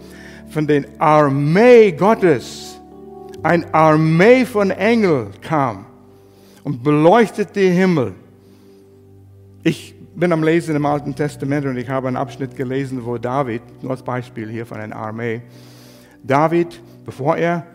von 0.47 0.65
den 0.65 0.85
Armee 0.97 1.91
Gottes, 1.91 2.79
ein 3.43 3.65
Armee 3.73 4.45
von 4.45 4.71
Engeln 4.71 5.27
kam 5.41 5.85
und 6.63 6.83
beleuchtete 6.83 7.51
den 7.51 7.73
Himmel. 7.73 8.13
Ich 9.61 9.93
bin 10.15 10.31
am 10.31 10.41
Lesen 10.41 10.77
im 10.77 10.85
Alten 10.85 11.13
Testament 11.13 11.65
und 11.65 11.75
ich 11.75 11.89
habe 11.89 12.07
einen 12.07 12.15
Abschnitt 12.15 12.55
gelesen, 12.55 13.03
wo 13.03 13.17
David, 13.17 13.61
nur 13.83 13.91
als 13.91 14.03
Beispiel 14.03 14.49
hier 14.49 14.65
von 14.65 14.77
einer 14.77 14.95
Armee, 14.95 15.41
David, 16.23 16.81
bevor 17.05 17.35
er 17.35 17.67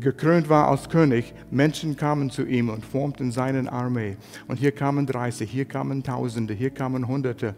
gekrönt 0.00 0.48
war 0.48 0.68
als 0.68 0.88
König, 0.88 1.34
Menschen 1.50 1.96
kamen 1.96 2.30
zu 2.30 2.44
ihm 2.44 2.68
und 2.68 2.84
formten 2.84 3.32
seine 3.32 3.70
Armee. 3.70 4.16
Und 4.48 4.58
hier 4.58 4.72
kamen 4.72 5.06
30, 5.06 5.50
hier 5.50 5.64
kamen 5.64 6.02
Tausende, 6.02 6.54
hier 6.54 6.70
kamen 6.70 7.08
Hunderte. 7.08 7.54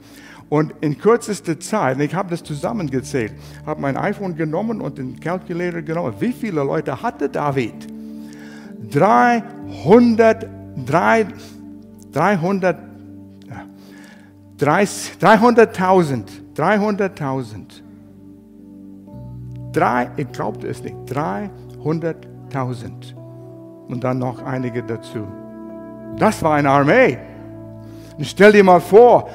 Und 0.49 0.73
in 0.81 0.99
kürzester 0.99 1.61
Zeit, 1.61 2.01
ich 2.01 2.15
habe 2.15 2.31
das 2.31 2.43
zusammengezählt, 2.43 3.33
habe 3.67 3.81
mein 3.81 3.97
iPhone 3.97 4.37
genommen 4.37 4.81
und 4.81 4.99
den 4.99 5.21
Calculator 5.21 5.83
genommen. 5.83 6.15
Wie 6.19 6.33
viele 6.33 6.65
Leute 6.65 7.03
hatte 7.03 7.29
David? 7.29 7.87
303 8.91 11.27
300, 12.13 12.79
300.000, 14.59 16.25
300.000. 16.57 17.83
Drei, 19.73 20.11
ich 20.17 20.33
glaubte 20.33 20.67
es 20.67 20.83
nicht, 20.83 20.97
300.000. 21.07 21.68
Und 23.89 24.05
dann 24.05 24.19
noch 24.19 24.43
einige 24.45 24.83
dazu. 24.83 25.27
Das 26.19 26.43
war 26.43 26.55
eine 26.55 26.71
Armee. 26.71 27.19
Und 28.17 28.27
stell 28.27 28.53
dir 28.53 28.65
mal 28.65 28.81
vor, 28.81 29.29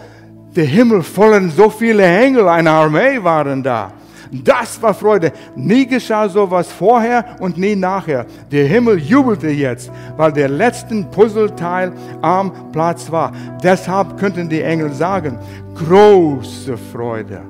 der 0.56 0.66
Himmel 0.66 1.02
voller 1.02 1.42
so 1.50 1.70
viele 1.70 2.04
Engel, 2.04 2.48
eine 2.48 2.70
Armee 2.70 3.24
waren 3.24 3.64
da. 3.64 3.92
Das 4.32 4.82
war 4.82 4.94
Freude. 4.96 5.32
Nie 5.56 5.86
geschah 5.86 6.28
sowas 6.28 6.72
vorher 6.72 7.36
und 7.40 7.58
nie 7.58 7.76
nachher. 7.76 8.26
Der 8.52 8.66
Himmel 8.66 8.98
jubelte 8.98 9.50
jetzt, 9.50 9.92
weil 10.18 10.32
der 10.32 10.50
letzte 10.50 11.04
Puzzleteil 11.04 11.94
am 12.22 12.72
Platz 12.72 13.12
war. 13.12 13.32
Deshalb 13.64 14.18
könnten 14.18 14.50
die 14.50 14.62
Engel 14.62 14.92
sagen, 14.92 15.38
große 15.76 16.78
Freude. 16.92 17.42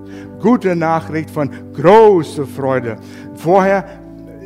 Gute 0.42 0.76
Nachricht 0.76 1.30
von 1.30 1.50
großer 1.74 2.46
Freude. 2.46 2.98
Vorher 3.36 3.86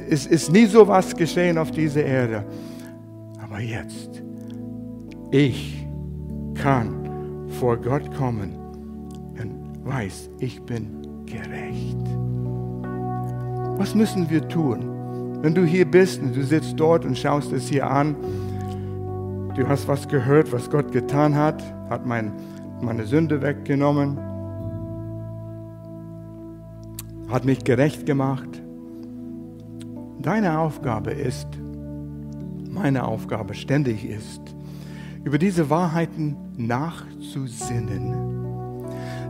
ist, 0.08 0.32
ist 0.32 0.52
nie 0.52 0.66
sowas 0.66 1.16
geschehen 1.16 1.58
auf 1.58 1.72
dieser 1.72 2.04
Erde. 2.04 2.46
Aber 3.44 3.60
jetzt, 3.60 4.24
ich 5.32 5.86
kann 6.56 7.50
vor 7.60 7.78
Gott 7.78 8.14
kommen 8.16 8.56
und 9.40 9.86
weiß, 9.86 10.30
ich 10.40 10.62
bin 10.64 11.26
gerecht. 11.26 11.98
Was 13.78 13.94
müssen 13.94 14.30
wir 14.30 14.48
tun? 14.48 14.90
Wenn 15.42 15.54
du 15.54 15.64
hier 15.64 15.86
bist 15.86 16.22
und 16.22 16.36
du 16.36 16.44
sitzt 16.44 16.80
dort 16.80 17.06
und 17.06 17.18
schaust 17.18 17.52
es 17.52 17.68
hier 17.68 17.90
an, 17.90 18.16
du 19.56 19.68
hast 19.68 19.88
was 19.88 20.08
gehört, 20.08 20.52
was 20.52 20.70
Gott 20.70 20.92
getan 20.92 21.36
hat, 21.36 21.64
hat 21.90 22.06
mein, 22.06 22.32
meine 22.82 23.06
Sünde 23.06 23.42
weggenommen, 23.42 24.18
hat 27.30 27.46
mich 27.46 27.64
gerecht 27.64 28.06
gemacht. 28.06 28.62
Deine 30.28 30.60
Aufgabe 30.60 31.12
ist, 31.12 31.48
meine 32.70 33.08
Aufgabe 33.08 33.54
ständig 33.54 34.04
ist, 34.04 34.42
über 35.24 35.38
diese 35.38 35.70
Wahrheiten 35.70 36.36
nachzusinnen, 36.58 38.14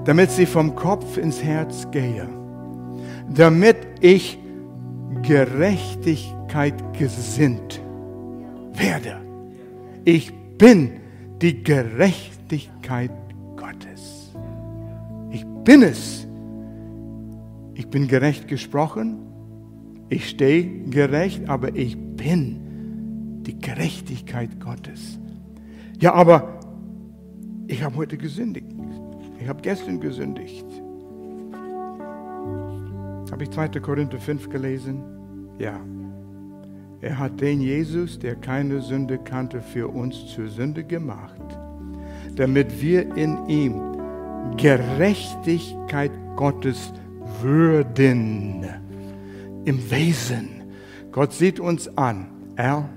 damit 0.06 0.32
sie 0.32 0.48
vom 0.48 0.74
Kopf 0.74 1.18
ins 1.18 1.44
Herz 1.44 1.92
gehen 1.92 2.38
damit 3.30 3.78
ich 4.00 4.40
Gerechtigkeit 5.22 6.74
gesinnt 6.98 7.82
werde. 8.74 9.18
Ich 10.06 10.34
bin 10.58 10.94
die 11.42 11.64
Gerechtigkeit 11.64 13.12
Gottes. 13.56 14.34
Ich 15.32 15.46
bin 15.64 15.84
es. 15.84 16.26
Ich 17.74 17.88
bin 17.90 18.08
gerecht 18.08 18.48
gesprochen. 18.48 19.27
Ich 20.10 20.30
stehe 20.30 20.86
gerecht, 20.90 21.50
aber 21.50 21.76
ich 21.76 21.98
bin 21.98 23.42
die 23.44 23.60
Gerechtigkeit 23.60 24.60
Gottes. 24.60 25.20
Ja, 26.00 26.14
aber 26.14 26.60
ich 27.68 27.84
habe 27.84 27.96
heute 27.98 28.18
gesündigt. 28.18 28.68
Ich 29.40 29.48
habe 29.48 29.62
gestern 29.62 30.00
gesündigt. 30.00 30.66
Habe 33.32 33.44
ich 33.44 33.52
2. 33.52 33.68
Korinther 33.82 34.20
5 34.20 34.50
gelesen? 34.50 35.04
Ja. 35.60 35.80
Er 37.02 37.20
hat 37.20 37.40
den 37.40 37.62
Jesus, 37.62 38.18
der 38.18 38.36
keine 38.36 38.82
Sünde 38.82 39.18
kannte, 39.18 39.62
für 39.62 39.88
uns 39.88 40.28
zur 40.28 40.48
Sünde 40.48 40.84
gemacht, 40.84 41.42
damit 42.36 42.82
wir 42.82 43.16
in 43.16 43.38
ihm 43.48 43.76
Gerechtigkeit 44.58 46.12
Gottes 46.36 46.94
würden. 47.42 48.66
Im 49.68 49.92
Wesen. 49.92 50.64
Gott 51.12 51.34
sieht 51.34 51.60
uns 51.60 51.90
an. 51.98 52.28
Er, 52.56 52.88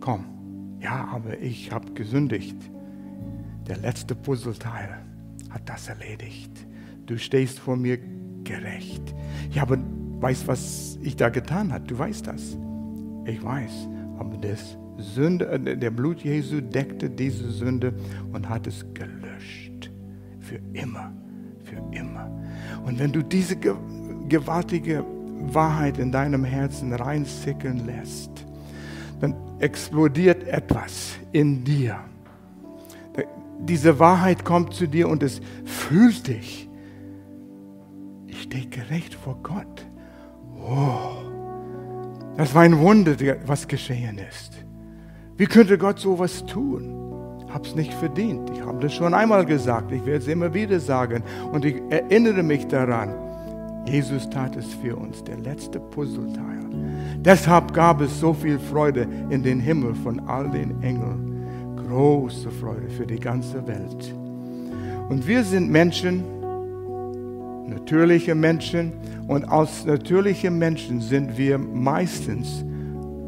komm. 0.00 0.24
Ja, 0.80 1.06
aber 1.12 1.38
ich 1.40 1.72
habe 1.72 1.92
gesündigt. 1.92 2.56
Der 3.68 3.76
letzte 3.76 4.14
Puzzleteil 4.14 5.04
hat 5.50 5.68
das 5.68 5.90
erledigt. 5.90 6.66
Du 7.04 7.18
stehst 7.18 7.58
vor 7.58 7.76
mir 7.76 7.98
gerecht. 8.44 9.14
Ja, 9.50 9.60
aber 9.60 9.76
weißt, 10.20 10.48
was 10.48 10.98
ich 11.02 11.16
da 11.16 11.28
getan 11.28 11.70
habe? 11.70 11.84
Du 11.84 11.98
weißt 11.98 12.28
das. 12.28 12.56
Ich 13.26 13.44
weiß. 13.44 13.86
Aber 14.18 14.38
das 14.38 14.78
Sünde, 14.96 15.48
äh, 15.50 15.76
der 15.76 15.90
Blut 15.90 16.24
Jesu 16.24 16.62
deckte 16.62 17.10
diese 17.10 17.50
Sünde 17.50 17.92
und 18.32 18.48
hat 18.48 18.66
es 18.66 18.86
gelöscht. 18.94 19.90
Für 20.40 20.60
immer. 20.72 21.12
Für 21.62 21.82
immer. 21.94 22.30
Und 22.86 22.98
wenn 22.98 23.12
du 23.12 23.22
diese 23.22 23.58
gewaltige 24.30 25.04
Wahrheit 25.40 25.98
in 25.98 26.12
deinem 26.12 26.44
Herzen 26.44 26.92
reinsickern 26.92 27.86
lässt, 27.86 28.30
dann 29.20 29.34
explodiert 29.58 30.46
etwas 30.46 31.16
in 31.32 31.64
dir. 31.64 31.98
Diese 33.60 33.98
Wahrheit 33.98 34.44
kommt 34.44 34.74
zu 34.74 34.86
dir 34.86 35.08
und 35.08 35.22
es 35.22 35.40
fühlt 35.64 36.26
dich 36.26 36.68
stehe 38.44 38.66
gerecht 38.66 39.14
vor 39.14 39.36
Gott. 39.42 39.86
Oh, 40.62 41.16
das 42.36 42.54
war 42.54 42.62
ein 42.62 42.78
Wunder, 42.78 43.16
was 43.46 43.66
geschehen 43.66 44.18
ist. 44.18 44.52
Wie 45.36 45.46
könnte 45.46 45.78
Gott 45.78 45.98
sowas 45.98 46.44
tun? 46.46 46.90
Hab's 47.52 47.74
nicht 47.74 47.92
verdient. 47.94 48.50
Ich 48.50 48.60
habe 48.62 48.80
das 48.80 48.94
schon 48.94 49.14
einmal 49.14 49.44
gesagt. 49.44 49.92
Ich 49.92 50.04
werde 50.06 50.18
es 50.18 50.28
immer 50.28 50.54
wieder 50.54 50.80
sagen. 50.80 51.22
Und 51.52 51.64
ich 51.64 51.80
erinnere 51.90 52.42
mich 52.42 52.66
daran. 52.66 53.14
Jesus 53.86 54.28
tat 54.30 54.56
es 54.56 54.72
für 54.74 54.96
uns, 54.96 55.22
der 55.24 55.38
letzte 55.38 55.78
Puzzleteil. 55.78 56.60
Deshalb 57.18 57.72
gab 57.72 58.00
es 58.00 58.18
so 58.18 58.32
viel 58.32 58.58
Freude 58.58 59.06
in 59.30 59.42
den 59.42 59.60
Himmel 59.60 59.94
von 59.94 60.20
all 60.20 60.50
den 60.50 60.82
Engeln. 60.82 61.46
Große 61.88 62.50
Freude 62.50 62.88
für 62.88 63.06
die 63.06 63.20
ganze 63.20 63.66
Welt. 63.66 64.14
Und 65.08 65.26
wir 65.26 65.44
sind 65.44 65.70
Menschen, 65.70 66.24
natürliche 67.66 68.34
Menschen 68.34 68.92
und 69.28 69.44
als 69.44 69.84
natürliche 69.84 70.50
Menschen 70.50 71.00
sind 71.00 71.36
wir 71.36 71.58
meistens 71.58 72.64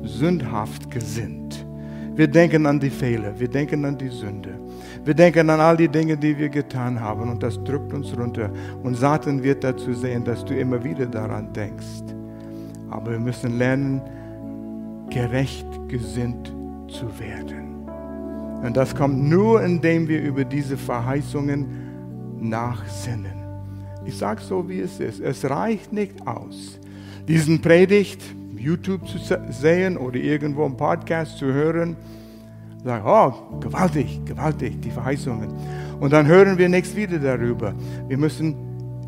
sündhaft 0.04 0.90
gesinnt. 0.90 1.66
Wir 2.14 2.28
denken 2.28 2.64
an 2.66 2.80
die 2.80 2.90
Fehler, 2.90 3.38
wir 3.38 3.48
denken 3.48 3.84
an 3.84 3.98
die 3.98 4.08
Sünde. 4.08 4.58
Wir 5.06 5.14
denken 5.14 5.48
an 5.50 5.60
all 5.60 5.76
die 5.76 5.86
Dinge, 5.86 6.16
die 6.16 6.36
wir 6.36 6.48
getan 6.48 7.00
haben 7.00 7.30
und 7.30 7.40
das 7.40 7.62
drückt 7.62 7.92
uns 7.92 8.12
runter. 8.18 8.50
Und 8.82 8.96
Satan 8.96 9.40
wird 9.40 9.62
dazu 9.62 9.92
sehen, 9.94 10.24
dass 10.24 10.44
du 10.44 10.52
immer 10.52 10.82
wieder 10.82 11.06
daran 11.06 11.52
denkst. 11.52 12.02
Aber 12.90 13.12
wir 13.12 13.20
müssen 13.20 13.56
lernen, 13.56 14.00
gerecht 15.08 15.64
gesinnt 15.86 16.52
zu 16.88 17.06
werden. 17.20 17.86
Und 18.64 18.76
das 18.76 18.96
kommt 18.96 19.22
nur, 19.22 19.62
indem 19.62 20.08
wir 20.08 20.20
über 20.20 20.44
diese 20.44 20.76
Verheißungen 20.76 21.66
nachsinnen. 22.40 23.44
Ich 24.04 24.18
sage 24.18 24.40
so, 24.42 24.68
wie 24.68 24.80
es 24.80 24.98
ist. 24.98 25.20
Es 25.20 25.48
reicht 25.48 25.92
nicht 25.92 26.26
aus, 26.26 26.80
diesen 27.28 27.60
Predigt 27.60 28.22
YouTube 28.56 29.06
zu 29.06 29.18
sehen 29.50 29.98
oder 29.98 30.16
irgendwo 30.16 30.66
im 30.66 30.76
Podcast 30.76 31.38
zu 31.38 31.46
hören. 31.46 31.94
Sagen, 32.86 33.04
oh, 33.04 33.58
gewaltig, 33.58 34.24
gewaltig, 34.24 34.80
die 34.80 34.92
Verheißungen. 34.92 35.52
Und 35.98 36.12
dann 36.12 36.24
hören 36.24 36.56
wir 36.56 36.68
nichts 36.68 36.94
wieder 36.94 37.18
darüber. 37.18 37.74
Wir 38.06 38.16
müssen 38.16 38.54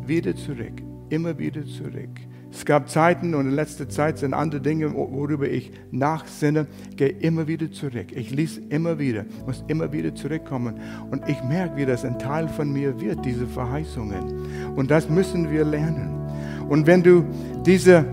wieder 0.05 0.35
zurück, 0.35 0.83
immer 1.07 1.37
wieder 1.39 1.65
zurück. 1.65 2.09
Es 2.51 2.65
gab 2.65 2.89
Zeiten 2.89 3.33
und 3.33 3.47
in 3.47 3.55
letzter 3.55 3.87
Zeit 3.87 4.17
sind 4.17 4.33
andere 4.33 4.59
Dinge, 4.59 4.93
worüber 4.93 5.47
ich 5.47 5.71
nachsinne, 5.91 6.67
gehe 6.97 7.07
immer 7.07 7.47
wieder 7.47 7.71
zurück. 7.71 8.07
Ich 8.11 8.31
lese 8.31 8.59
immer 8.67 8.99
wieder, 8.99 9.23
muss 9.45 9.63
immer 9.69 9.93
wieder 9.93 10.13
zurückkommen. 10.13 10.77
Und 11.09 11.29
ich 11.29 11.41
merke, 11.45 11.77
wie 11.77 11.85
das 11.85 12.03
ein 12.03 12.19
Teil 12.19 12.49
von 12.49 12.73
mir 12.73 12.99
wird, 12.99 13.23
diese 13.23 13.47
Verheißungen. 13.47 14.75
Und 14.75 14.91
das 14.91 15.09
müssen 15.09 15.49
wir 15.49 15.63
lernen. 15.63 16.27
Und 16.67 16.85
wenn 16.85 17.01
du 17.01 17.23
diese, 17.65 18.03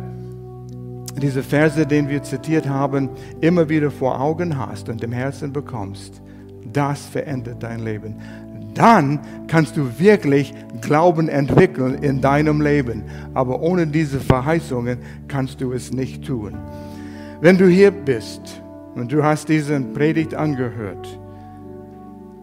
diese 1.23 1.43
Verse, 1.43 1.87
den 1.87 2.09
wir 2.09 2.23
zitiert 2.23 2.69
haben, 2.69 3.11
immer 3.41 3.69
wieder 3.69 3.91
vor 3.91 4.21
Augen 4.21 4.59
hast 4.59 4.89
und 4.89 5.03
im 5.03 5.13
Herzen 5.13 5.53
bekommst, 5.53 6.21
das 6.73 7.07
verändert 7.07 7.63
dein 7.63 7.81
Leben 7.81 8.17
dann 8.77 9.21
kannst 9.49 9.77
du 9.77 9.99
wirklich 9.99 10.53
Glauben 10.81 11.29
entwickeln 11.29 11.95
in 11.95 12.21
deinem 12.21 12.61
Leben. 12.61 13.05
Aber 13.35 13.61
ohne 13.63 13.87
diese 13.87 14.21
Verheißungen 14.21 14.99
kannst 15.29 15.61
du 15.61 15.73
es 15.73 15.93
nicht 15.93 16.25
tun. 16.25 16.57
Wenn 17.41 17.59
du 17.59 17.67
hier 17.67 17.91
bist 17.91 18.63
und 18.95 19.11
du 19.11 19.23
hast 19.23 19.49
diesen 19.49 19.93
Predigt 19.95 20.35
angehört 20.35 21.19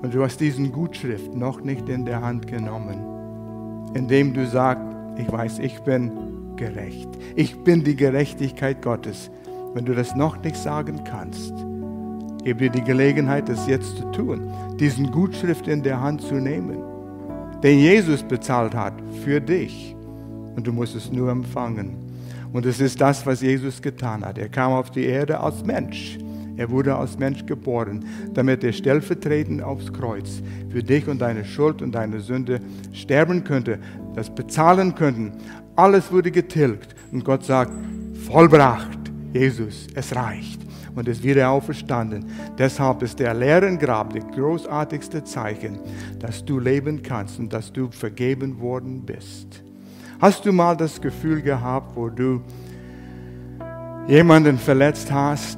und 0.01 0.13
du 0.13 0.23
hast 0.23 0.39
diesen 0.39 0.71
Gutschrift 0.71 1.33
noch 1.35 1.61
nicht 1.61 1.87
in 1.87 2.05
der 2.05 2.21
Hand 2.21 2.47
genommen, 2.47 3.91
indem 3.93 4.33
du 4.33 4.45
sagst, 4.47 4.83
ich 5.17 5.31
weiß, 5.31 5.59
ich 5.59 5.79
bin 5.81 6.11
gerecht. 6.55 7.09
Ich 7.35 7.55
bin 7.63 7.83
die 7.83 7.95
Gerechtigkeit 7.95 8.81
Gottes. 8.81 9.31
Wenn 9.73 9.85
du 9.85 9.93
das 9.95 10.15
noch 10.15 10.41
nicht 10.41 10.55
sagen 10.55 11.03
kannst, 11.03 11.53
gebe 12.43 12.59
dir 12.59 12.69
die 12.69 12.83
Gelegenheit, 12.83 13.49
das 13.49 13.67
jetzt 13.67 13.97
zu 13.97 14.11
tun, 14.11 14.51
diesen 14.79 15.11
Gutschrift 15.11 15.67
in 15.67 15.81
der 15.81 15.99
Hand 15.99 16.21
zu 16.21 16.35
nehmen, 16.35 16.77
den 17.63 17.79
Jesus 17.79 18.21
bezahlt 18.23 18.75
hat 18.75 18.93
für 19.23 19.39
dich. 19.39 19.95
Und 20.55 20.67
du 20.67 20.73
musst 20.73 20.95
es 20.95 21.11
nur 21.11 21.31
empfangen. 21.31 21.95
Und 22.51 22.67
es 22.67 22.79
ist 22.79 23.01
das, 23.01 23.25
was 23.25 23.41
Jesus 23.41 23.81
getan 23.81 24.23
hat. 24.23 24.37
Er 24.37 24.49
kam 24.49 24.73
auf 24.73 24.91
die 24.91 25.05
Erde 25.05 25.39
als 25.39 25.65
Mensch. 25.65 26.19
Er 26.55 26.69
wurde 26.69 26.95
als 26.95 27.17
Mensch 27.17 27.45
geboren, 27.47 28.05
damit 28.33 28.63
er 28.63 28.73
stellvertretend 28.73 29.63
aufs 29.63 29.91
Kreuz 29.91 30.43
für 30.69 30.83
dich 30.83 31.07
und 31.07 31.19
deine 31.19 31.45
Schuld 31.45 31.81
und 31.81 31.93
deine 31.93 32.19
Sünde 32.19 32.59
sterben 32.91 33.43
könnte, 33.43 33.79
das 34.13 34.29
bezahlen 34.33 34.93
könnten. 34.93 35.31
Alles 35.75 36.11
wurde 36.11 36.31
getilgt. 36.31 36.95
Und 37.11 37.25
Gott 37.25 37.43
sagt, 37.45 37.71
vollbracht, 38.27 38.99
Jesus, 39.33 39.87
es 39.95 40.15
reicht 40.15 40.61
und 40.95 41.07
ist 41.07 41.23
wieder 41.23 41.49
auferstanden. 41.49 42.25
Deshalb 42.57 43.01
ist 43.01 43.19
der 43.19 43.33
leeren 43.33 43.79
Grab 43.79 44.13
das 44.13 44.25
großartigste 44.35 45.23
Zeichen, 45.23 45.79
dass 46.19 46.45
du 46.45 46.59
leben 46.59 47.01
kannst 47.01 47.39
und 47.39 47.51
dass 47.51 47.71
du 47.73 47.89
vergeben 47.89 48.59
worden 48.59 49.03
bist. 49.03 49.63
Hast 50.19 50.45
du 50.45 50.53
mal 50.53 50.77
das 50.77 51.01
Gefühl 51.01 51.41
gehabt, 51.41 51.95
wo 51.95 52.09
du 52.09 52.41
jemanden 54.07 54.57
verletzt 54.57 55.11
hast, 55.11 55.57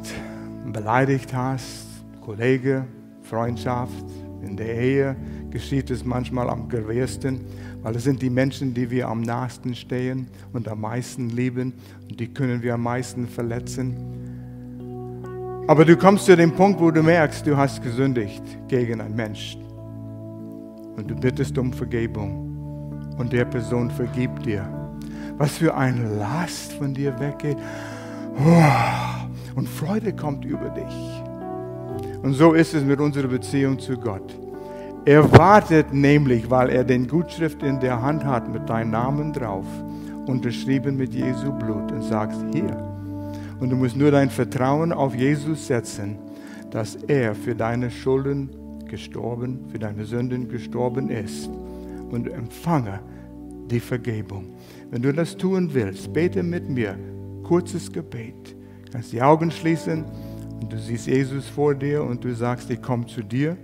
beleidigt 0.72 1.34
hast, 1.34 1.88
Kollege, 2.22 2.86
Freundschaft, 3.22 4.06
in 4.42 4.56
der 4.56 4.76
Ehe 4.76 5.16
geschieht 5.56 5.90
es 5.90 6.04
manchmal 6.04 6.50
am 6.50 6.68
geringsten, 6.68 7.40
weil 7.82 7.96
es 7.96 8.04
sind 8.04 8.22
die 8.22 8.30
Menschen, 8.30 8.74
die 8.74 8.92
wir 8.92 9.08
am 9.08 9.22
nahesten 9.22 9.74
stehen 9.74 10.28
und 10.52 10.68
am 10.68 10.82
meisten 10.82 11.30
lieben 11.30 11.72
und 12.10 12.20
die 12.20 12.28
können 12.28 12.62
wir 12.62 12.74
am 12.74 12.84
meisten 12.84 13.26
verletzen. 13.26 13.96
Aber 15.66 15.86
du 15.86 15.96
kommst 15.96 16.26
zu 16.26 16.36
dem 16.36 16.52
Punkt, 16.52 16.82
wo 16.82 16.92
du 16.92 17.02
merkst, 17.02 17.48
du 17.48 17.56
hast 17.56 17.82
gesündigt 17.82 18.44
gegen 18.68 19.00
einen 19.00 19.16
Menschen. 19.16 19.62
Und 20.98 21.10
du 21.10 21.16
bittest 21.16 21.58
um 21.58 21.72
Vergebung. 21.72 23.16
Und 23.18 23.32
der 23.32 23.46
Person 23.46 23.90
vergibt 23.90 24.46
dir. 24.46 24.68
Was 25.38 25.58
für 25.58 25.74
eine 25.74 26.18
Last 26.18 26.74
von 26.74 26.94
dir 26.94 27.18
weggeht. 27.18 27.58
Und 29.56 29.70
Freude 29.70 30.14
kommt 30.14 30.44
über 30.44 30.70
dich. 30.70 32.24
Und 32.24 32.34
so 32.34 32.52
ist 32.52 32.74
es 32.74 32.84
mit 32.84 33.00
unserer 33.00 33.30
Beziehung 33.30 33.80
zu 33.80 33.96
Gott. 33.98 34.45
Er 35.06 35.32
wartet 35.38 35.94
nämlich, 35.94 36.50
weil 36.50 36.70
er 36.70 36.84
den 36.84 37.08
Gutschrift 37.08 37.62
in 37.62 37.80
der 37.80 38.02
Hand 38.02 38.26
hat 38.26 38.52
mit 38.52 38.68
deinem 38.68 38.90
Namen 38.90 39.34
drauf, 39.34 39.66
unterschrieben 40.26 40.98
mit 40.98 41.14
Jesu 41.14 41.52
Blut 41.52 41.92
und 41.92 42.02
sagst, 42.02 42.40
hier, 42.52 42.76
und 43.60 43.70
du 43.70 43.76
musst 43.76 43.96
nur 43.96 44.10
dein 44.10 44.32
Vertrauen 44.32 44.92
auf 44.92 45.14
Jesus 45.14 45.68
setzen, 45.68 46.18
dass 46.72 46.96
er 46.96 47.36
für 47.36 47.54
deine 47.54 47.92
Schulden 47.92 48.50
gestorben, 48.88 49.60
für 49.72 49.78
deine 49.78 50.06
Sünden 50.06 50.50
gestorben 50.50 51.10
ist. 51.10 51.50
Und 52.10 52.28
empfange 52.28 53.00
die 53.70 53.80
Vergebung. 53.80 54.56
Wenn 54.90 55.02
du 55.02 55.14
das 55.14 55.38
tun 55.38 55.70
willst, 55.72 56.14
bete 56.14 56.44
mit 56.44 56.70
mir. 56.70 56.98
Kurzes 57.44 57.92
Gebet. 57.92 58.56
Du 58.86 58.92
kannst 58.92 59.14
die 59.14 59.22
Augen 59.22 59.52
schließen 59.52 60.04
und 60.62 60.72
du 60.72 60.78
siehst 60.78 61.08
Jesus 61.08 61.48
vor 61.48 61.76
dir 61.76 62.04
und 62.04 62.24
du 62.24 62.34
sagst, 62.34 62.70
ich 62.70 62.82
komme 62.82 63.06
zu 63.06 63.22
dir 63.22 63.56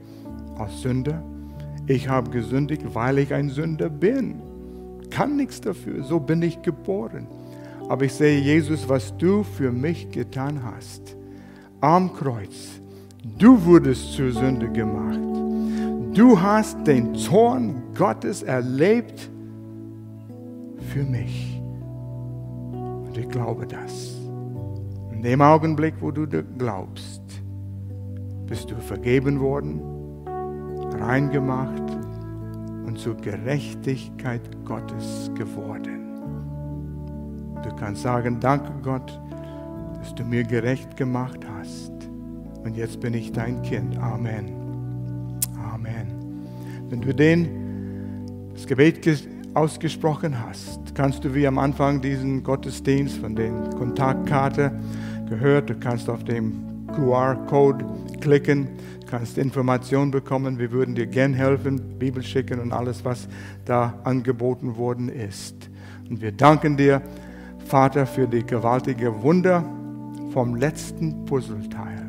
als 0.58 0.82
Sünder. 0.82 1.24
Ich 1.92 2.08
habe 2.08 2.30
gesündigt, 2.30 2.84
weil 2.94 3.18
ich 3.18 3.34
ein 3.34 3.50
Sünder 3.50 3.90
bin. 3.90 4.36
Kann 5.10 5.36
nichts 5.36 5.60
dafür. 5.60 6.04
So 6.04 6.22
bin 6.22 6.42
ich 6.42 6.62
geboren. 6.62 7.28
Aber 7.90 8.06
ich 8.06 8.14
sehe, 8.14 8.40
Jesus, 8.40 8.88
was 8.88 9.14
du 9.18 9.44
für 9.44 9.74
mich 9.74 10.10
getan 10.10 10.62
hast. 10.64 11.18
Am 11.82 12.14
Kreuz. 12.14 12.80
Du 13.38 13.66
wurdest 13.66 14.14
zur 14.14 14.32
Sünde 14.32 14.70
gemacht. 14.70 15.20
Du 16.14 16.42
hast 16.42 16.88
den 16.88 17.14
Zorn 17.16 17.76
Gottes 17.94 18.42
erlebt 18.42 19.30
für 20.94 21.04
mich. 21.04 21.62
Und 22.72 23.18
ich 23.18 23.28
glaube 23.28 23.68
das. 23.68 24.18
In 25.12 25.22
dem 25.24 25.42
Augenblick, 25.42 25.96
wo 26.00 26.12
du 26.12 26.26
glaubst, 26.58 27.22
bist 28.48 28.72
du 28.72 28.78
vergeben 28.78 29.42
worden, 29.42 30.01
reingemacht 31.02 31.82
und 32.86 32.98
zur 32.98 33.16
Gerechtigkeit 33.18 34.42
Gottes 34.66 35.32
geworden. 35.36 36.02
Du 37.64 37.76
kannst 37.76 38.02
sagen, 38.02 38.40
danke 38.40 38.72
Gott, 38.82 39.20
dass 40.00 40.16
du 40.16 40.24
mir 40.24 40.44
gerecht 40.44 40.98
gemacht 40.98 41.40
hast. 41.58 41.92
Und 42.64 42.76
jetzt 42.76 43.00
bin 43.00 43.14
ich 43.14 43.32
dein 43.32 43.62
Kind. 43.62 43.98
Amen. 43.98 45.40
Amen. 45.74 46.08
Wenn 46.90 47.02
du 47.02 47.14
den, 47.14 47.48
das 48.54 48.68
Gebet 48.68 49.28
ausgesprochen 49.54 50.36
hast, 50.48 50.94
kannst 50.96 51.24
du 51.24 51.34
wie 51.34 51.48
am 51.48 51.58
Anfang 51.58 52.02
diesen 52.02 52.44
Gottesdienst 52.44 53.18
von 53.18 53.36
der 53.36 53.52
Kontaktkarte 53.78 54.72
gehört, 55.30 55.70
du 55.70 55.76
kannst 55.76 56.10
auf 56.10 56.24
dem 56.24 56.86
QR-Code 56.94 57.86
klicken, 58.20 58.68
kannst 59.12 59.38
Informationen 59.38 60.10
bekommen. 60.10 60.58
Wir 60.58 60.72
würden 60.72 60.96
dir 60.96 61.06
gern 61.06 61.34
helfen, 61.34 62.00
Bibel 62.00 62.24
schicken 62.24 62.62
und 62.62 62.72
alles, 62.72 63.04
was 63.04 63.28
da 63.66 63.94
angeboten 64.06 64.78
worden 64.78 65.10
ist. 65.10 65.70
Und 66.10 66.22
wir 66.22 66.32
danken 66.32 66.78
dir 66.78 67.02
Vater, 67.66 68.06
für 68.06 68.28
die 68.28 68.46
gewaltige 68.46 69.22
Wunder 69.22 69.64
vom 70.32 70.56
letzten 70.56 71.26
Puzzleteil. 71.26 72.06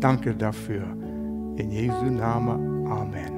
Danke 0.00 0.34
dafür. 0.34 0.84
In 1.56 1.70
Jesu 1.70 2.04
Namen. 2.04 2.86
Amen. 2.86 3.37